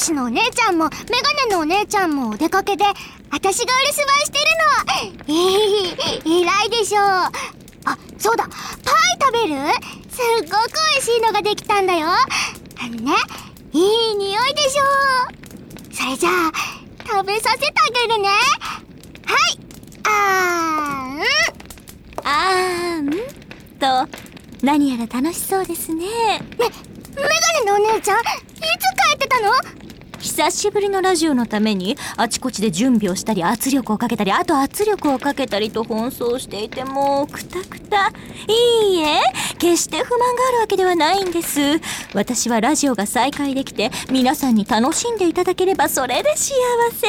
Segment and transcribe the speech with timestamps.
[0.00, 0.90] 子のお姉ちゃんもメ
[1.22, 2.84] ガネのお姉ちゃんもお出かけで
[3.30, 5.10] 私がお留守番してるの。
[5.28, 7.04] えー、偉いでしょう。
[7.04, 7.30] あ
[8.18, 8.48] そうだ。
[8.48, 8.54] パイ
[9.20, 9.56] 食べる？
[10.10, 12.08] すっごく美味しいのができたんだよ。
[12.08, 12.18] あ
[12.88, 13.12] のね
[13.72, 13.78] い
[14.12, 14.82] い匂いでしょ
[15.90, 15.94] う。
[15.94, 16.52] それじゃあ
[17.06, 18.28] 食べさせてあげるね。
[18.28, 18.34] は
[19.36, 19.58] い。
[20.04, 21.22] あーん。
[22.24, 23.10] あーん。
[23.78, 24.08] と
[24.62, 26.04] 何やら楽しそうですね
[26.58, 28.66] メガネのお姉ちゃんいつ帰
[29.14, 29.50] ってたの？
[30.20, 38.08] 久しぶりのラジオのためにあちこちで準備をしたり圧力をかけたりあと圧力をかけたりと奔走していてもうくたくた。
[38.48, 39.20] いいえ
[39.58, 41.60] 決して不満があるわけではないんです。
[42.14, 46.54] 私はラジオが再開できて皆さんに楽しんでいただければそれで幸
[46.92, 47.06] せ。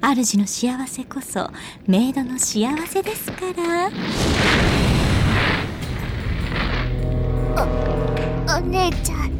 [0.00, 1.50] 主の幸せこそ
[1.86, 3.90] メイドの幸せですから。
[8.56, 9.33] お姉ちゃん。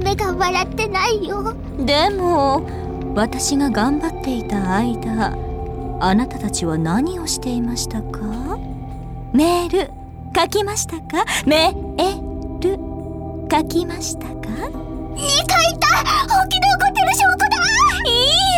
[0.00, 1.54] 目が笑ってないよ。
[1.78, 2.62] でも
[3.14, 5.36] 私が頑張っていた間
[6.00, 8.20] あなたたちは何をしていましたか？
[9.32, 9.90] メール
[10.34, 11.24] 書きましたか？
[11.46, 12.78] メール
[13.50, 15.88] 書きましたか？2回いた。
[16.28, 17.56] 本気で怒ってる証拠だ。
[18.06, 18.14] いい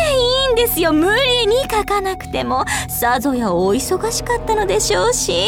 [0.09, 0.13] え
[0.47, 0.93] いいんですよ。
[0.93, 2.65] 無理に書かなくても。
[2.89, 5.47] さぞやお忙しかったのでしょうし。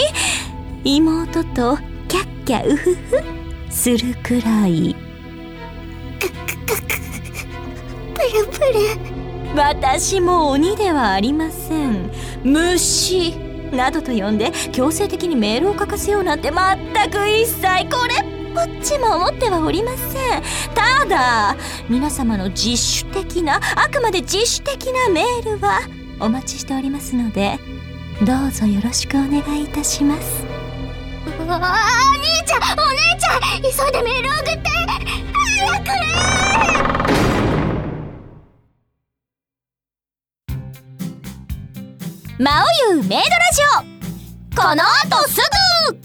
[0.83, 1.77] 妹と
[2.08, 3.21] キャッキャウフフ
[3.69, 4.95] するくらい
[8.14, 9.56] プルプル。
[9.56, 12.11] 私も鬼ではありません。
[12.44, 13.53] 虫。
[13.73, 20.44] などと呼んで強制的にメールを書かせようなんて全く一切これっぽっちも思ってはおりません。
[20.75, 21.55] ただ
[21.89, 25.81] 皆様の自主的なあくまで自主的なメールは
[26.20, 27.59] お待ちしておりますので
[28.22, 30.44] どうぞよろしくお願いいたします。
[31.44, 31.75] うわあ
[32.16, 35.33] 兄ちゃんお姉ちゃん急いでメール送って
[35.64, 35.88] 早く
[42.39, 43.23] 魔王ゆメイドラ
[43.54, 43.83] ジオ。
[44.61, 45.95] この後すぐ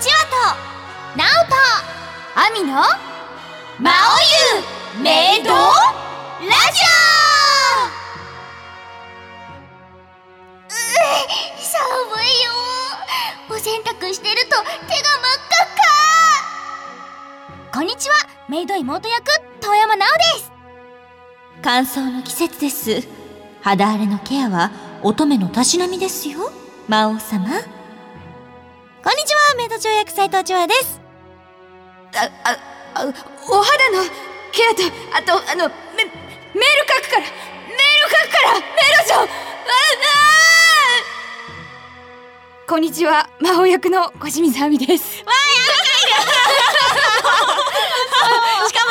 [0.00, 0.34] チワと
[1.16, 1.28] ナオ。
[1.48, 1.54] と
[2.34, 2.74] アミの
[3.78, 3.92] 魔王
[4.96, 6.80] ゆメイドラジ
[11.48, 11.51] オ。
[11.82, 11.90] 寒
[12.22, 12.54] いよ。
[13.50, 15.66] お洗濯してると手が真っ赤っ
[17.70, 17.74] か。
[17.74, 18.14] こんにちは。
[18.48, 19.28] メイド妹役
[19.60, 20.52] 遠山奈緒です。
[21.62, 23.08] 乾燥の季節です。
[23.62, 24.70] 肌荒れのケアは
[25.02, 26.52] 乙女のたしなみですよ。
[26.88, 27.48] 魔王様。
[27.48, 31.00] こんにちはメイド長役斉藤千和です。
[32.14, 32.56] あ、あ、
[32.94, 34.04] あ、お肌の
[34.52, 34.82] ケアと、
[35.16, 36.14] あと、あの、メ、メー
[36.54, 38.62] ル書くから、メール書くから、メー
[39.02, 40.51] ル上、あ、あー
[42.72, 45.18] こんにちは、魔王役の小清水亜美です。
[45.18, 45.32] しかも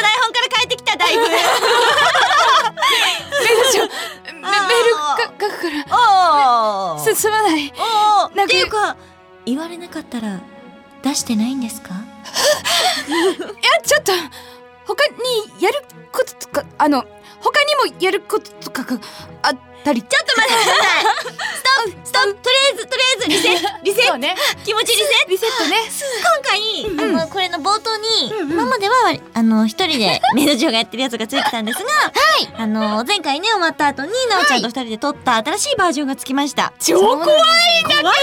[0.03, 1.31] 台本から帰ってきただいぶメー。
[1.31, 1.37] ル
[3.73, 3.81] 上、
[4.35, 4.49] メメー
[4.85, 5.83] ルか書くから、
[6.93, 7.73] おす、すまない。
[8.35, 8.97] なんかか
[9.47, 10.41] 言われなかったら
[11.01, 11.95] 出してないんですか？
[13.09, 13.17] いや、
[13.83, 14.11] ちょっと、
[14.85, 15.15] 他に
[15.59, 17.03] やることとか、あの、
[17.39, 18.99] 他にもやることとかが
[19.41, 20.01] あったり。
[20.03, 20.61] ちょっと待って
[22.03, 24.19] ストップとりあえずとりあえずリセットリセット。
[24.63, 25.77] 気持ちリセットリセットね。
[26.85, 36.73] 今回、あのこれの冒頭に、今まではあの一人でメイド長がやってるやつがついてたんですが、はい、あの前回ね終わった後になおちゃんと二人で撮った新しいバージョンがつきました。
[36.79, 37.31] 超怖いんだ
[37.89, 38.03] けど。
[38.03, 38.13] 何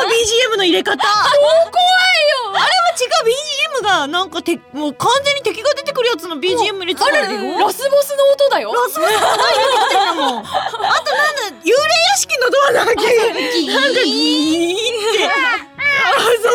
[0.00, 0.96] あの BGM の入れ方。
[0.96, 2.54] 超怖いよ。
[2.54, 3.34] あれは違う
[3.80, 7.58] BGM がなんかてもう完全に敵が出てくるやつの BGM 入れてたんだよ。
[7.58, 8.72] ラスボスの音だよ。
[8.72, 10.37] ラスボスが何入ってきてんだもん。
[10.38, 14.76] あとなんだ幽霊屋敷のドアなんかギーなんかギーっ
[15.16, 15.26] て。
[15.26, 15.30] あ
[16.18, 16.52] そうそう。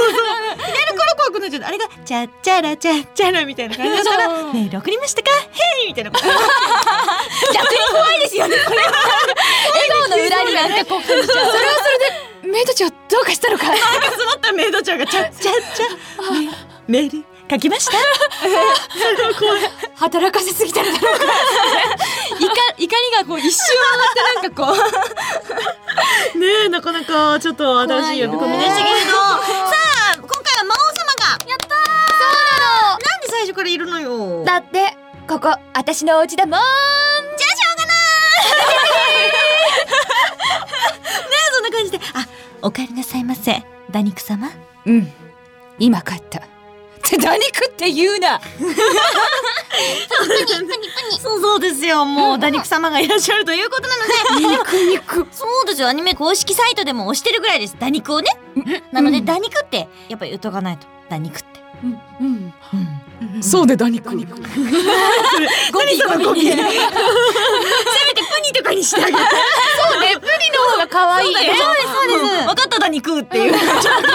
[0.57, 1.67] 左から怖くなっちゃった。
[1.67, 6.11] あれがチャッチャラチャッチャラみたいな感じだったらそうメール送りましたかヘイみたいな。
[6.11, 6.29] 逆に
[7.91, 8.55] 怖いですよね。
[8.65, 8.91] これは。
[9.73, 11.39] 笑顔の裏になんかこうそれはそれ
[12.43, 13.83] でメイド長どうかしたのかなんか。
[14.07, 15.85] 詰まったメイド長がチャッチャッチャ
[16.87, 17.97] メメール書きました？
[19.97, 21.25] 働かせすぎたんだろうか。
[22.39, 24.89] いか怒りがこう一瞬上がってなんかこ
[26.35, 26.37] う。
[26.39, 29.17] ねえなかなかちょっと新しい呼び込みでしたけれどさ
[30.13, 31.77] あ今回は魔王様がやったそう
[32.59, 34.97] なのなんで最初からいるのよだって
[35.29, 36.59] ここ私のお家だもん。
[36.59, 36.69] じゃあ
[37.55, 37.95] しょうがない
[39.27, 39.33] ね
[41.31, 42.27] えそんな感じであ
[42.61, 44.49] お帰りなさいませダニク様
[44.85, 45.13] うん。
[45.79, 46.41] 今帰った。
[47.05, 48.39] って何食って言うな。
[51.19, 52.05] そうそうですよ。
[52.05, 54.57] もう、ダニク様がいらっしゃるということなので。
[54.87, 55.27] 肉肉。
[55.31, 55.89] そうですよ。
[55.89, 57.75] アニメ公式サイトでも押してるぐらいです。
[57.79, 58.29] ダニクをね。
[58.91, 60.87] なので、ダニクって、やっぱり言っとかないと。
[61.09, 61.47] ダニクって。
[61.83, 63.01] うんうんうん。
[63.43, 64.35] そうでダニクゴキゴ
[66.33, 66.41] キ。
[66.49, 66.79] せめてプ
[68.41, 69.17] ニとかにしてあげて。
[69.17, 72.47] そうねプリの方が可愛いねそうです、そうです。
[72.47, 73.53] 分かったダニクっていう。
[73.53, 74.07] ちょっと、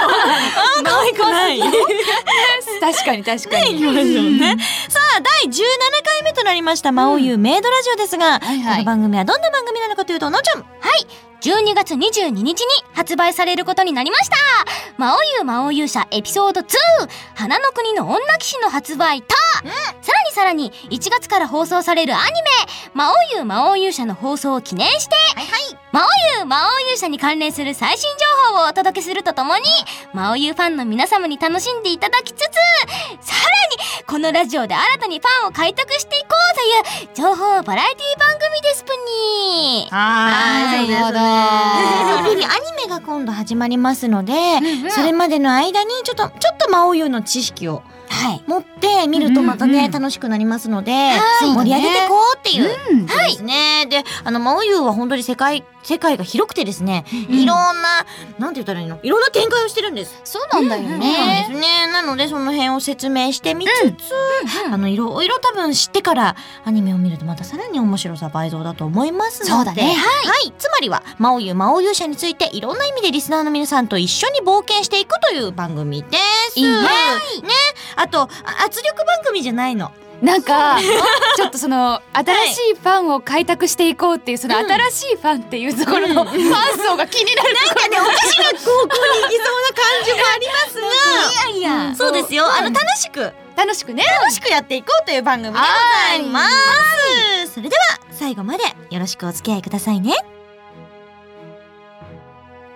[0.84, 1.60] 可愛くない。
[2.80, 3.80] 確かに確かに。
[4.88, 5.62] さあ、第17
[6.04, 10.64] 回目となりました、魔王優メイドラジオですが、はいはいこの番組はどんな番組なのかというと、のんちゃん。
[11.40, 14.36] 12月22日に発売されることになりました。
[14.96, 16.66] 魔王優魔王勇者エピソード2
[17.34, 19.28] 花の国の女騎士の発売と、
[19.64, 19.70] うん。
[20.38, 22.30] さらに1月から放送されるアニメ
[22.94, 25.16] 魔王優魔王勇者の放送を記念して、
[25.90, 26.04] 魔王
[26.38, 28.08] 優魔王勇者に関連する最新
[28.52, 29.64] 情報をお届けするとともに
[30.12, 32.42] 魔王優ファンの皆様に楽しんでいただきつつ
[33.20, 39.88] さらにこのラジオで新たにファンを開拓していこうという情報バラエティ番組ですぷに。
[39.90, 42.46] はいなるほどアニメ
[42.88, 44.90] が今度始まりますので、んうん。
[44.92, 47.97] それまでの間にちょっと、ちょっと魔王優の知識をはい
[48.46, 52.76] 持って見るとまたね、うんうん楽しくなりますので、い盛り上げていこうっていう。
[52.92, 53.86] うんそうですね。
[53.88, 58.06] で、あの、魔王優は本当に世界、世界が広くてですね、いろんな、
[58.38, 58.98] なんて言ったらいいの？
[59.02, 60.20] いろんな展開をしてるんです。
[60.24, 61.86] そうなんだよそうなんねですね。
[61.86, 64.12] なので、その辺を説明してみつつ、
[64.70, 69.50] あの、いろいろ多分知ってからアニメを見るとまたさらに面白さ倍増だと思いますので。
[69.52, 70.52] そうだねはい。
[70.58, 76.18] つまりは、魔王優、魔王勇者についていろんな意味でリスナーの皆さんと一緒に冒険していくという番組で
[76.50, 76.58] す。
[76.58, 76.88] いいねね。
[77.96, 78.28] あと、あ
[78.66, 79.92] 圧力番組じゃないの。
[80.22, 80.78] なんか
[81.36, 84.66] ちょっとその新しいファンを開拓していこうっていうそのうん。
[84.66, 87.72] 新しいファンっていうところのファン層が気になるな。
[87.72, 91.56] んかね、おかしな方向に行きそうな感じもありますが。
[91.56, 91.94] いやいや。
[91.94, 92.46] そうですよ。
[92.46, 94.04] あの、楽しく、楽しくね。
[94.20, 96.40] 楽しくやっていこうという番組でございま
[97.46, 97.52] す。
[97.54, 100.14] それでは、最後までよろしくお付き合いくださいね。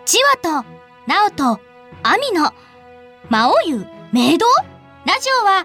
[0.05, 0.69] チワと
[1.07, 1.61] ナオと
[2.03, 2.53] アミの
[3.29, 4.47] 魔王優メイド
[5.07, 5.65] ラジオは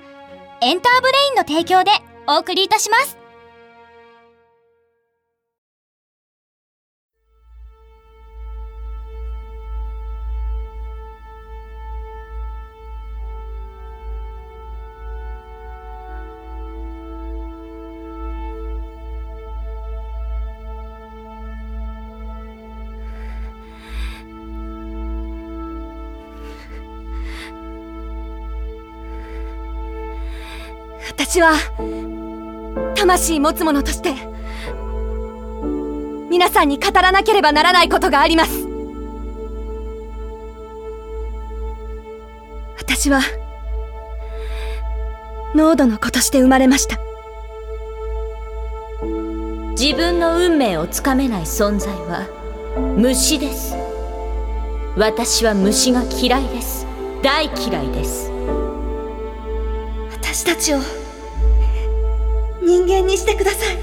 [0.59, 1.91] エンターブレインの提供で
[2.27, 3.26] お送りいたします。
[31.37, 31.53] 私は
[32.95, 34.15] 魂持つ者として
[36.31, 38.67] 皆さんに語らなければならないことがあります。
[42.79, 43.21] 私は
[45.53, 46.97] 濃度の子として生まれました。
[49.79, 52.25] 自分の運命をつかめない存在は
[52.97, 53.75] 虫です。
[54.97, 56.87] 私は虫が嫌いです。
[57.21, 58.31] 大嫌いです。
[60.09, 60.79] 私たちを
[62.67, 63.77] 人間にしてください。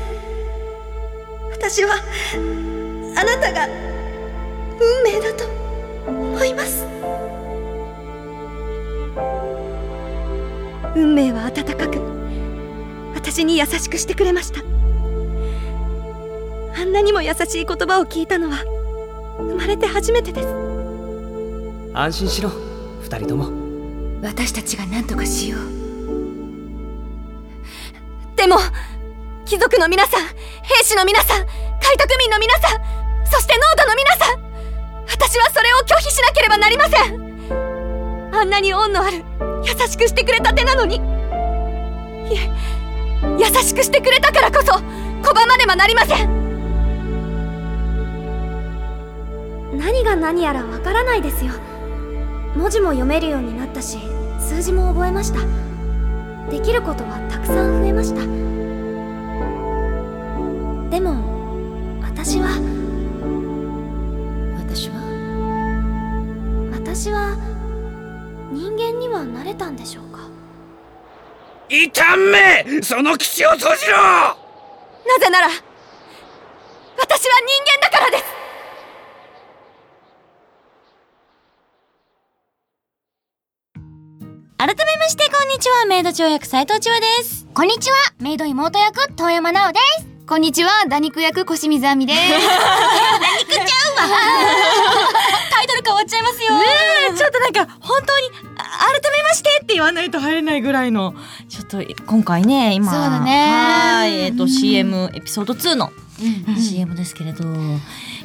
[1.51, 1.95] 私は
[3.17, 3.67] あなたが
[4.79, 5.47] 運命だと
[6.07, 6.85] 思います。
[10.95, 11.99] 運命は温かく
[13.15, 14.61] 私に優しくしてくれました。
[16.79, 18.59] あんなにも優しい言葉を聞いたのは
[19.39, 20.49] 生まれて初めてです。
[21.95, 22.51] 安心しろ
[23.01, 23.51] 二人とも。
[24.23, 25.84] 私たちが何とかしよう
[28.37, 28.57] でも
[29.45, 30.27] 貴族の皆さん
[30.63, 34.45] 兵士の皆さん開拓民の皆さんそして濃度の皆さん
[35.11, 39.25] 私はそれを拒否しなければなりませんあんなに恩のある
[39.65, 41.01] 優しくしてくれた手なのにい
[42.37, 42.51] え
[43.39, 46.45] 優しくしてくれたからこそ拒まねばなりません
[49.79, 51.53] 何が何やらわからないですよ
[52.57, 53.99] 文字も読めるようになったし
[54.39, 55.64] 数字も覚えました
[56.51, 58.21] できることはたくさん増えました。
[60.91, 61.15] でも
[62.03, 62.49] 私は
[64.57, 64.95] 私は？
[66.73, 67.37] 私は
[68.53, 70.21] 人間にはなれたんでしょうか？
[71.69, 72.65] いたんめ！
[72.83, 73.97] その口を閉じろ！
[73.97, 78.25] なぜなら私は人間だからです
[84.65, 85.85] 改めましてこんにちは。
[85.85, 87.47] メイド長役斉藤千和です。
[87.53, 87.97] こんにちは。
[88.19, 90.27] メイド妹役遠山奈緒です。
[90.27, 90.71] こんにちは。
[90.89, 92.19] 打肉役小清水亜美です。
[95.51, 96.55] タイトル変わっちゃいますよ。
[96.59, 96.65] ね
[97.11, 101.15] えちょっとなんか本当にあ改めましてって言わないと入れないぐらいの
[101.51, 102.91] ちょっと今回ね今。
[102.91, 103.53] そうだね。
[103.53, 105.93] はいえっ、と CM エピソード2の
[106.57, 107.45] CM ですけれど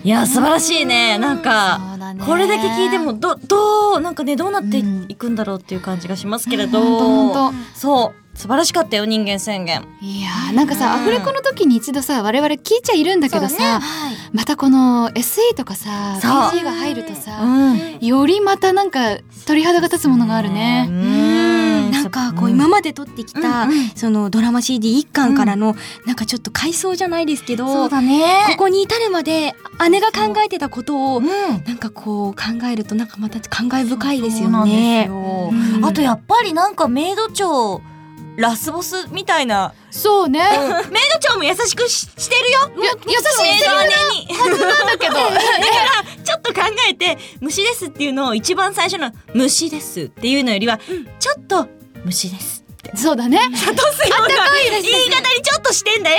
[0.04, 1.18] いや素晴らしいね。
[1.18, 1.80] なんか
[2.26, 4.78] これだけ聞いてもどどうなんかねどうなって
[5.08, 8.20] いくんだろうっていう感じがしますけれど、そう。
[8.36, 9.86] 素晴らしかったよ人間宣言。
[10.02, 11.02] いやーなんかさ、うん。
[11.02, 13.82] アフレコの時に一度さ我々聞いちゃいるんだけどさ、
[14.32, 18.00] またこの SE とかさ PG が入るとさ、ん。
[18.00, 20.88] よりまたなんか鳥肌が立つものがあるね。
[20.88, 21.49] うん
[21.92, 23.90] なんかこう今まで撮ってきた、うんうん。
[23.96, 28.46] そのドラマ CD 一巻からの、なんかちょっと回想じゃないですけど、だね。
[28.52, 29.56] ここに至るまで
[29.90, 31.22] 姉が考えてたことをう。
[31.22, 31.28] ん。
[31.28, 35.06] なんかこう考えるとなんかまた感慨深いですよね。
[35.06, 35.52] よ。
[35.52, 35.86] うん。
[35.86, 37.82] あとやっぱりなんかメイド長
[38.40, 40.40] ラスボスみたいな、そうね。
[40.40, 40.50] メイ
[41.14, 42.86] ド長も優しくししてるよ。
[42.86, 45.14] や優しいメイド姉にはずなんだけど。
[45.16, 50.80] だからちょっと考えて虫ですっていうのを一番最初の虫ですっていうのよりは、
[51.20, 51.68] ちょっと
[52.10, 52.64] 虫です。
[52.96, 53.38] そうだね。
[53.38, 54.28] 諭すような
[54.82, 56.18] 言い方にちょっとしてんだよ。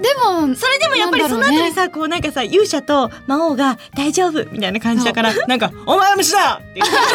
[0.00, 7.14] でもそれでもやっぱりその後にさ、こうなんかさ勇者と魔王が大丈夫みたいな感じだからなんかお前は虫だって言ってなんか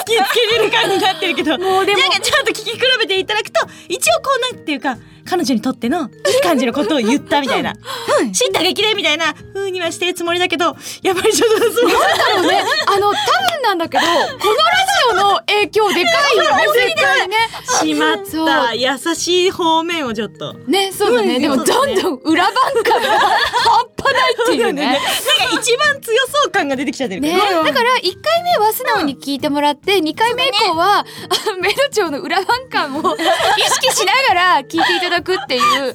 [0.00, 1.58] 突きつけれる感じになってるけど。
[1.58, 7.74] もうでもなんかちょっと聞き比べていただくと一応こうなんていうか彼女にとってのいい感じのことを言ったみたいな。
[8.32, 11.90] 知った激励みたいな風にはしてるつもりだけどやっぱりちょっとそう。
[11.90, 11.98] だ
[12.36, 12.62] ろうね。
[12.86, 14.40] あの多分なんだけど、このラジ
[15.10, 17.36] オの影響でかいよね 絶対ね。
[17.80, 18.18] しまっ
[18.68, 18.74] た。
[18.74, 20.54] 優しい方面をちょっと。
[20.66, 21.38] ねそうだね。
[21.38, 24.84] でもどんどん裏番感が半 端ないっていうね。
[24.84, 25.00] なんか
[25.60, 27.22] 一番強そう感が出てきちゃってる。
[27.22, 31.04] けねど、だから1回目は素直に聞いてもらって2回目以降は、あ
[31.60, 35.92] メイド長の裏番感を意識しながら聞いていただくっていう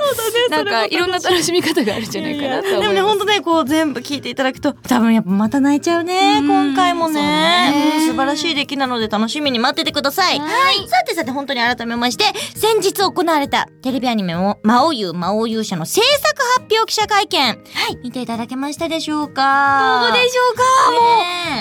[0.49, 2.81] なんかいろんな楽しみ方があるんじゃないかなと思います。
[2.81, 7.13] でもね本当ねこう全部聞いていただくと多分やっぱまた泣いちゃうねうん今回もね。
[7.13, 7.91] そうね。
[7.99, 10.39] うん素晴らしい出来なので楽しみに待っててください。
[10.39, 10.87] はい。
[10.87, 12.23] さてさて本当に改めまして
[12.55, 17.47] 先日行われたテレビアニメも魔王優魔王勇者の制作発表記者会見。
[17.47, 17.53] は
[17.89, 20.01] い見ていただけましたでしょうか？
[20.08, 20.63] どうでしょうか、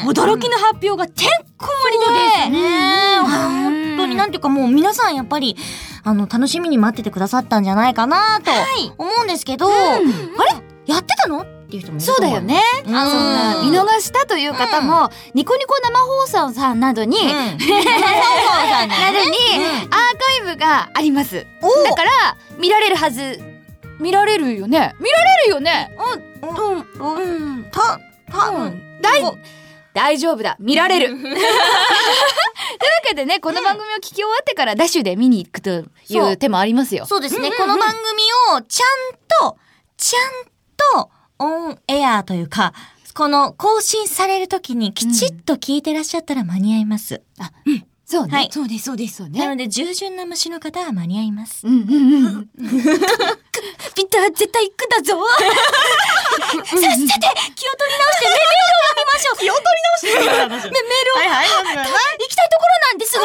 [0.05, 1.28] もう驚きの発表がてん
[1.59, 1.90] こ盛
[2.50, 3.19] りでね。
[3.21, 5.57] 本当になんていうかもう皆さんやっぱり
[6.05, 8.50] あの楽しみに待っててくださったんじゃないかなと
[8.99, 10.05] 思うんですけど、あれ？
[10.87, 11.40] やってたの？
[11.40, 12.62] っていう人もそうだよね。
[12.87, 12.95] うん。
[12.95, 17.26] あそんな見逃したという方も、ニコニコ生放送さんなどに、うん。
[17.35, 17.64] などに、うん。
[17.64, 19.97] アーカ
[20.43, 21.45] イブがあります。
[21.85, 23.55] だから見られるはず。
[24.00, 24.94] 見られるよね？
[25.00, 25.96] 見られるよね？
[26.42, 27.18] うん。
[27.18, 27.70] うん。
[27.70, 27.98] た、
[28.30, 29.00] たぶん。
[29.00, 29.22] 大
[29.94, 30.56] 大丈夫だ。
[30.60, 31.08] 見られる。
[31.08, 31.40] というわ
[33.02, 37.06] けでね、この番組を聞き終わってからダッシュで見に行くといそうう手もありますよ。
[37.06, 37.50] そうですね。
[37.50, 38.84] この番組をちゃ
[39.14, 39.18] ん
[39.50, 39.56] と、
[39.96, 42.74] ちゃんとオンエアというか、
[43.14, 47.22] この更新されるときにきちっと聞いてらっしゃったら間に合います。
[48.06, 48.32] そうね。
[48.32, 49.16] はいそうです、そうです。
[49.16, 49.40] そうね。
[49.40, 51.66] なので、従順な虫の方は間に合います。
[51.66, 51.90] うんうん
[52.25, 52.48] うん。
[52.48, 55.46] ピッター絶対行くんだぞさっ
[56.46, 61.46] さて気を取り直してメールを読みましょう気を取り直してメメールをはいはい。
[61.48, 63.22] 行きたいところなんですが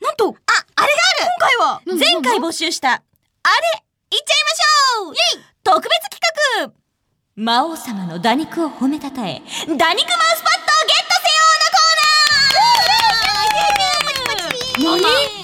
[0.00, 6.20] なんとあ、あれがある今回は前回募集した、あれ、いっちゃいましょうイェイ特別企
[6.62, 6.72] 画
[7.36, 11.07] 魔王様の打肉を褒めたたえ、打肉マウスパッドをゲット
[14.78, 15.00] 何？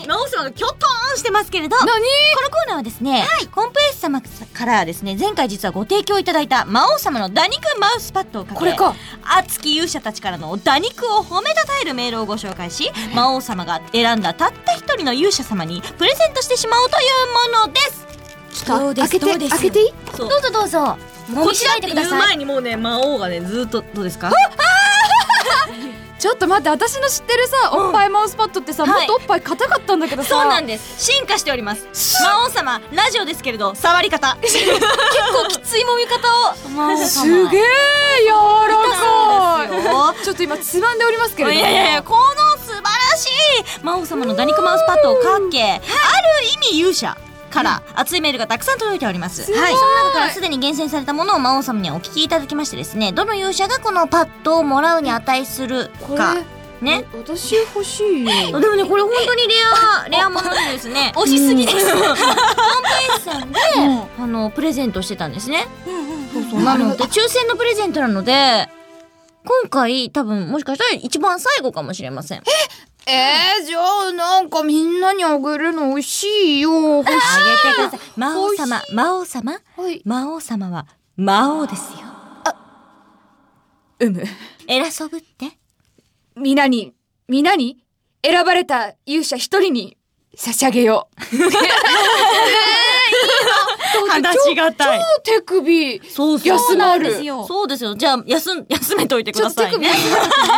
[0.07, 2.05] 魔王様がキョトーンしてますけれど、こ何の
[2.51, 4.21] コーナーはですね、コンプレッサ様
[4.53, 8.95] からですね、前回実はご提供いただいた魔王様の打肉マウスパッドをかけ、これか。
[9.39, 17.05] 熱き勇者たちからの打肉を褒めたたえるメールをご紹介し魔王様が選んだたった一人の勇者様にプレゼントしてしまおうとい
[17.51, 18.07] うものです。
[18.67, 19.93] どうです開けて、どうです開けていい？
[20.17, 20.97] どうぞどうぞ。
[21.31, 22.37] もみしないでください。
[22.37, 24.31] にもうね魔王がねずっとどうですか？
[26.25, 29.07] ちょっと待って、私の知ってるさ、おっぱいマウスパッドってさ、はい。
[29.07, 30.41] もっとおっぱい硬かったんだけどさ。
[30.41, 31.05] そうなんです。
[31.05, 31.87] 進化しております。
[32.23, 34.35] 魔王様ラジオですけれど触り方。
[34.41, 36.95] 結構きつい揉み方。
[36.95, 37.63] をすげえ
[38.23, 38.31] 柔
[38.71, 40.25] らかい。
[40.25, 41.61] ちょっと今つまんでおりますけれども。
[41.61, 45.83] いやいやいやこの素晴らしい魔王様の打肉マウスパッドをかけ、ある
[46.55, 47.15] 意味勇者
[47.55, 49.51] から熱いメールがたくさん届いております。
[49.53, 49.73] はい。
[49.73, 56.35] その中からすでに厳選されたものを魔王様にお聞きいただきましてですね、どの勇者がこのパッドをもらうに値するこか。
[56.35, 56.43] れ、
[56.85, 57.05] ね。
[57.15, 58.31] 私欲しいよ。
[58.61, 59.55] でもね、これ本当にレ
[60.05, 61.13] ア、 レアものでですね。
[61.15, 63.61] 押しすぎですホームページさんで、
[64.19, 65.69] あの、プレゼントしてたんですね。
[66.33, 66.63] そうそう。
[66.63, 68.69] なので、抽選のプレゼントなので、
[69.47, 72.39] 今回多分もしかしたら一番最後かもしれません。
[72.39, 76.27] えー、じゃあなんかみんなにあげるの美味し
[76.59, 77.01] いよ。
[77.01, 77.17] あげて
[77.75, 78.01] ください。
[78.17, 80.03] 魔王様、魔王様、はい。
[80.05, 81.99] 魔王様は魔王ですよ。
[84.01, 84.25] うむ。
[84.67, 85.59] 偉そうぶって。
[86.37, 86.95] 皆に、
[87.29, 87.85] 皆に、
[88.25, 89.97] 選ばれた勇者一人に
[90.35, 91.21] 差し上げよう。
[94.09, 95.01] 話しがたい。
[95.25, 96.01] 超手首。
[96.09, 97.47] そうそう休なるまる。
[97.47, 97.95] そうですよ。
[97.95, 99.89] じゃあ、休ん、休めといてくださいね。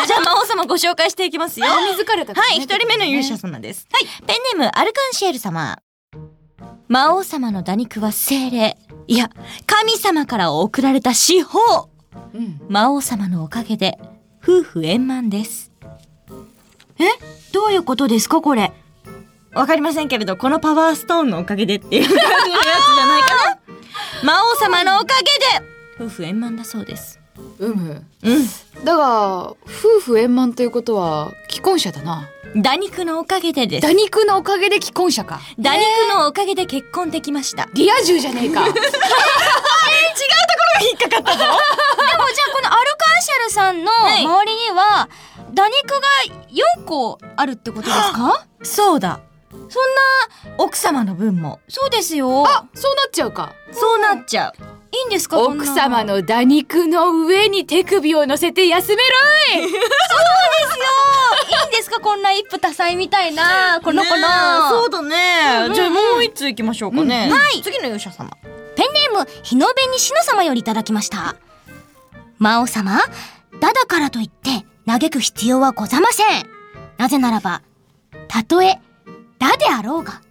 [0.07, 1.67] じゃあ、魔王様ご紹介していきますよ。
[1.93, 3.87] 水かれたからはい、ね一人目の勇者様です。
[3.93, 5.79] はい、ペンネーム、アルカンシエル様。
[6.89, 8.79] 魔王様の打肉は精霊。
[9.09, 9.31] いや、
[9.67, 11.59] 神様から送られた司法。
[12.35, 13.99] うん魔王様のおかげで、
[14.43, 15.73] 夫婦円満です。
[16.99, 17.05] え？
[17.53, 18.73] どういうことですかこれ？
[19.57, 23.59] わかりませんけれど、このパワーストーンのおかげでっていう感じのやつじゃないかな。
[24.23, 25.67] 魔王様のおかげで、
[26.05, 27.19] 夫婦円満だそうです。
[27.59, 28.05] うむ。
[28.23, 28.85] うん。
[28.85, 29.57] だが、夫
[30.01, 32.29] 婦円満ということは、既婚者だな。
[32.55, 33.87] 打肉のおかげでです。
[33.87, 35.41] 打肉のおかげで既婚者か。
[35.59, 35.83] 打肉
[36.15, 37.69] のおかげで結婚できました。
[37.75, 38.65] リア充じゃねえか。
[38.67, 38.75] 引っ
[40.99, 41.39] かかったぞ。
[41.39, 45.09] でもじゃあこのアルカンシャルさんのはい周りには
[45.53, 46.01] 打肉が
[46.81, 48.45] 4個あるってことですか？
[48.63, 49.21] そうだ。
[49.69, 53.55] そんな奥様の分もそうですよあ、そうなっちゃうか。
[53.73, 54.63] そうなっちゃう。
[54.93, 59.03] いいんですか奥様の打肉の上に手首を乗せて休めろ
[59.57, 59.71] いいいん
[61.71, 65.75] ですかこんな一夫多妻みたいなこの子の、そうだね。
[65.75, 67.29] じゃあもう一通行きましょうかね。
[67.31, 68.31] はい次の勇者様。
[68.77, 71.37] ペンネーム、日の紅しの様よりいただきました。
[72.39, 72.99] 魔王様、
[73.61, 76.47] だだからといって、嘆く必要はござません。
[76.99, 77.63] なぜならば、
[78.29, 78.79] たとえ、
[79.39, 80.23] だであろうが、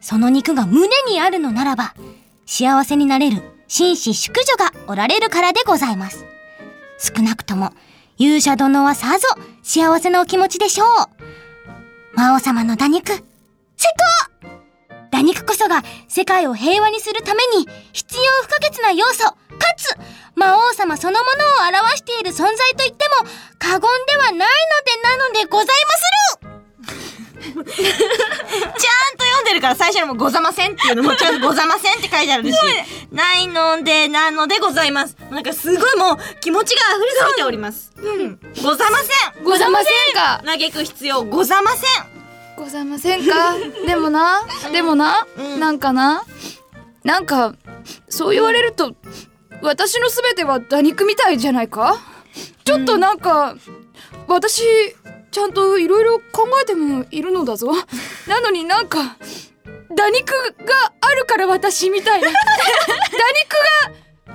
[0.00, 1.94] その肉が胸にあるのならば、
[2.46, 6.24] 幸せになれる紳士淑女がおられるからでございます。
[6.98, 7.72] 少なくとも、
[8.16, 9.28] 勇者殿はさぞ
[9.62, 10.88] 幸せなお気持ちでしょう。
[12.14, 13.22] 魔王様の打肉、成
[14.42, 14.58] 功
[15.10, 19.36] 打肉こそが世界を平和にするために必要不可欠な要素、か
[19.76, 19.96] つ
[20.34, 21.26] 魔王様そのも
[21.60, 24.46] のを表している存在と言っても過言ではないので
[25.02, 25.72] なのでございま
[26.40, 26.47] する
[27.40, 32.56] ちゃんと読んでるから最初にもござませんっていうのもちゃんとござませんって書いてあるし、
[33.12, 35.16] ないのでなのでございます。
[35.30, 37.92] なんかすごいもう気持ちが溢れすぎております。
[37.96, 38.40] うん。
[38.62, 39.44] ござません。
[39.44, 40.42] ござませんか？
[40.44, 41.82] 嘆く必要ござません。
[42.56, 43.54] ござませんか？
[43.86, 45.60] でもな、でもな、うん。
[45.60, 46.24] なんかな、
[47.04, 47.54] なんか、
[48.08, 48.94] そう言われると、
[49.62, 51.98] 私のすべては打肉みたいじゃないか？
[52.64, 53.54] ちょっとなんか、
[54.26, 54.62] 私、
[55.38, 57.68] ちゃんといろいろ考えてもいるのだぞ。
[58.26, 59.16] なのになんか、
[59.94, 60.32] 打肉
[60.64, 62.26] があるから私みたいな。
[62.32, 62.42] 打肉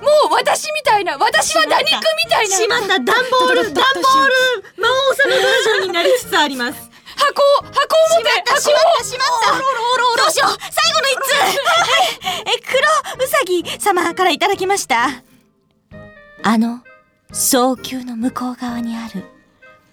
[0.00, 1.18] もう私みたいな。
[1.18, 1.90] 私は打肉
[2.24, 2.56] みたいな。
[2.56, 4.34] しまった段ボール段ボール
[4.78, 6.90] 魔王様バージョンになりつつあります。
[7.16, 7.70] 箱を、箱を
[8.08, 8.30] 持って、
[8.62, 9.64] しまったしまったど
[10.26, 10.56] うしよう最
[10.94, 11.50] 後の一通はい
[12.46, 12.80] え、黒
[13.24, 15.22] うさぎ様からいただきました。
[16.42, 16.82] あの、
[17.30, 19.33] 早急の向こう側にある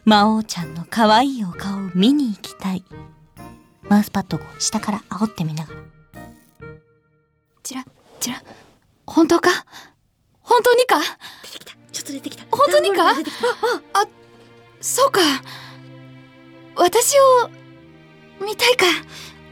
[0.04, 2.84] 魔王ちゃんの可愛いお顔を見に行きたい。
[3.84, 5.80] マウスパッドを下から煽ってみながら。
[7.62, 7.86] ちら、
[8.20, 8.42] ちら、
[9.06, 9.50] 本当か？
[10.42, 11.00] 本当にか？
[11.92, 12.46] ちょっと出てきた。
[12.50, 13.04] 本当にか？
[13.04, 13.48] 段ボールが出てきた
[14.00, 14.08] あ、
[14.82, 15.20] そうか。
[16.76, 17.50] 私を、
[18.44, 18.86] 見たいか？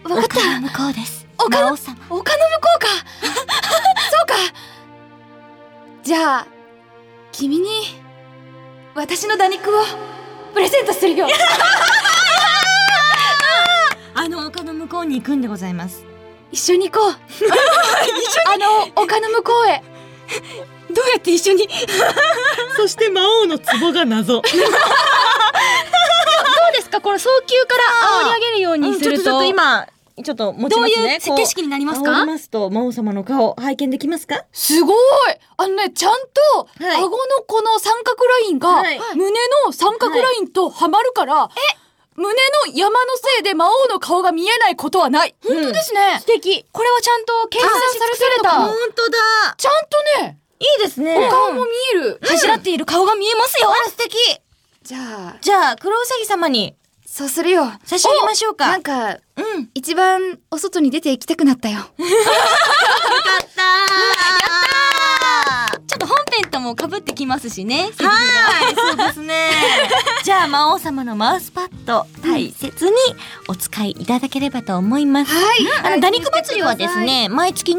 [0.10, 0.40] わかった。
[0.40, 1.28] 丘の向こうです。
[1.38, 1.98] 丘の魔王様。
[2.10, 2.32] 丘の向こ
[2.76, 2.88] うか？
[4.10, 4.34] そうか。
[6.02, 6.48] じゃあ、
[7.32, 7.70] 君に、
[8.96, 9.84] 私の打肉を、
[10.54, 11.28] プレゼントするよ。
[14.16, 16.04] あの丘の向こうに行くんでございます。
[16.52, 17.12] 一緒に行こう。
[17.12, 19.82] あの、丘の向こうへ。
[20.94, 21.70] どうやって一緒に？
[22.76, 24.34] そして魔王の壺が謎。
[24.34, 24.42] どう
[26.74, 27.00] ですか？
[27.02, 27.84] これ早急から
[28.26, 29.88] 煽り上げるようにすると,、ちょっとちょっと今
[30.24, 31.14] ちょっと持ちどうますね。
[31.16, 34.46] いう景色になります煽かりますと魔王様の顔拝見できますか？
[34.52, 34.96] すごい
[35.58, 36.14] あのね、ちゃん
[36.54, 37.10] と、はい顎の
[37.48, 39.32] この三角ラインが、はい胸
[39.66, 41.50] の三角ラインとはまるから、
[42.16, 42.34] 胸の
[42.76, 45.36] 山のせいで魔王の顔が見えないことはない。
[45.46, 46.18] 本当ですね。
[46.20, 46.66] 素敵。
[46.72, 48.76] これはちゃんと計算されてるの本か。
[48.96, 49.18] 当だ。
[49.58, 49.72] ちゃん
[50.18, 51.28] とね、いいですね。
[51.28, 52.20] お顔も見える。
[52.22, 54.18] 柱っている顔が見えますよ、素敵。
[54.84, 56.76] じゃあ、じゃあ黒うさぎ様に
[57.12, 57.64] そうするよ。
[57.86, 58.68] 差し上げましょうか。
[58.68, 59.70] なんか、うん。
[59.74, 61.78] 一番お外に出て行きたくなったよ。
[61.78, 61.96] よかっ
[63.56, 69.50] た ちょっと本編とも被ってきますしねはい、そうですね。
[70.24, 72.92] じゃあ魔王様のマウスパッド大切に
[73.48, 75.32] お使いいただければと思います。
[75.34, 75.68] はい。
[75.84, 77.78] あの、打肉祭りはですね、毎月29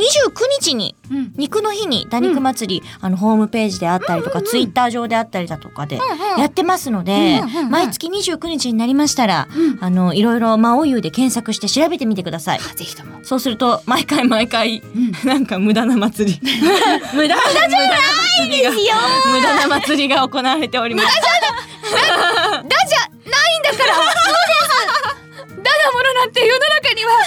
[0.60, 1.32] 日に、うん。
[1.36, 5.98] 肉の日に打肉祭り、あの、ホームページであったりとか、ツイッター上であったりだとかで、
[6.38, 9.48] やってますので、毎月29日になりましたら、
[9.80, 12.60] あの、いろいろ魔王湯で検索して調べてみてください。
[12.60, 13.20] ぜひとも。
[13.22, 14.82] そうすると、毎回毎回、
[15.24, 16.40] なんか無駄な祭り。
[17.14, 21.06] 無駄無駄じゃない祭りが無駄な祭りが行われております。
[21.06, 22.98] だじゃ
[23.30, 23.94] ないんだから。
[23.94, 25.62] そうです。
[25.62, 27.12] だなものなんて世の中には。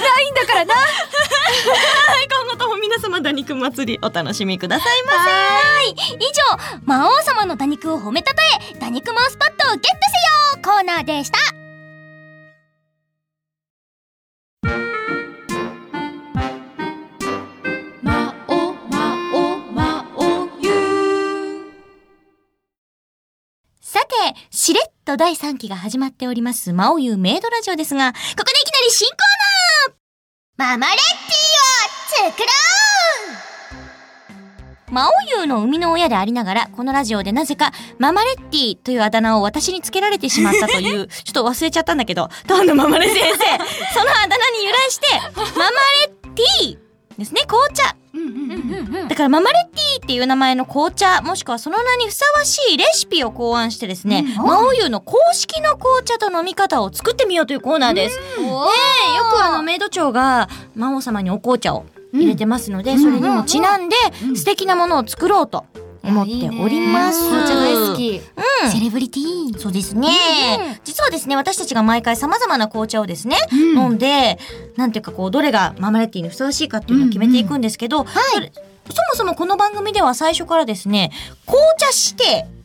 [0.00, 0.74] ないんだからな。
[0.74, 6.14] はい今後とも皆様打肉祭りお楽しみくださいませ。
[6.14, 9.88] 以上魔王様の打肉を褒めたたえ打肉マウスパッドをゲット
[10.56, 11.59] せよコーナーでした
[24.10, 24.16] て
[24.50, 29.20] しれっと第3期が始まっております魔王優メイドラジオですがここでいきなり新コー
[30.60, 32.46] ママレッティを作ろ
[34.90, 43.38] 魔王優の生みの親でありながら、このラジオでなぜか、ママレッティというあだ名を私につけられてしまったという、 ちょっと忘れちゃったんだけど、どんどんママレ先生、
[43.94, 45.06] そのあだ名に由来して、
[45.56, 46.78] ママレッティ
[47.18, 47.99] ですね、紅茶。
[49.08, 58.18] だからママレッティっていう名前の紅茶、もしくはその名にふさわしいレシピを考案してですね、魔王優の公式の紅茶と飲み方を作ってみようというコーナーです。
[58.18, 63.96] ねえよくあのメイド長が魔王様にお紅茶を入れてますので、それにもちなんで
[64.34, 65.64] 素敵なものを作ろうと
[66.02, 67.26] 思っております。
[67.28, 68.20] 紅茶大好き。
[68.64, 68.70] うん。
[68.70, 70.08] セレブリティそうですね。
[70.84, 74.38] 実はですね、私たちが毎回様々な紅茶をですね、飲んで、
[74.76, 78.52] なんていうかこう、どれがママレッティにふさわしいかっていうのを決めていくんですけど、それ
[78.90, 81.12] そもそもこの番組では最初からですね、
[81.46, 82.59] 紅茶指定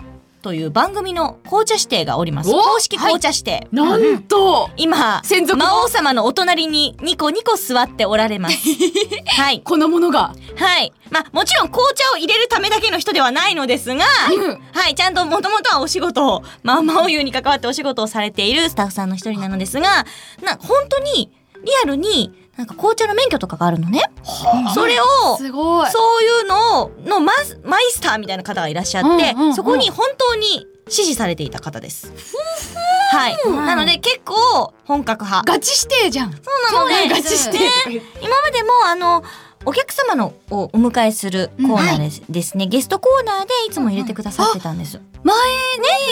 [0.45, 2.51] という番組の紅茶指定がおります。
[2.51, 3.67] お公式紅茶指定。
[3.71, 8.55] なんと今、専属の魔王様のお隣にニコニコ座っておられます。
[9.25, 9.61] はい。
[9.61, 10.93] このものがはい。
[11.09, 20.05] まあ、もちろん紅茶を入れるためだけの人ではないのですが、うんはい、ちゃんともともとはお仕事を、まあ、魔王湯に関わってお仕事をされているスタッフさんの一人なのですが、
[20.43, 21.31] な、本当に、
[21.63, 24.01] リアルに、なんか紅茶の免許とかがあるのね。
[24.73, 32.13] それを、すごいそういうのを、のマスマイスターみたいな方がいらっしゃって、うんうんうんそこに本当に支持されていた方です。
[33.11, 33.37] はい。
[33.45, 35.51] なので結構本格派。
[35.51, 37.59] ガチ指定じゃんそうなので、ガチ指定
[37.97, 39.23] ね今までもあの、
[39.65, 42.67] お客様のをお迎えするコーナーです,、ですね。
[42.67, 45.01] ゲストコーナーでいつも入れてくださってたんです。
[45.23, 45.35] 前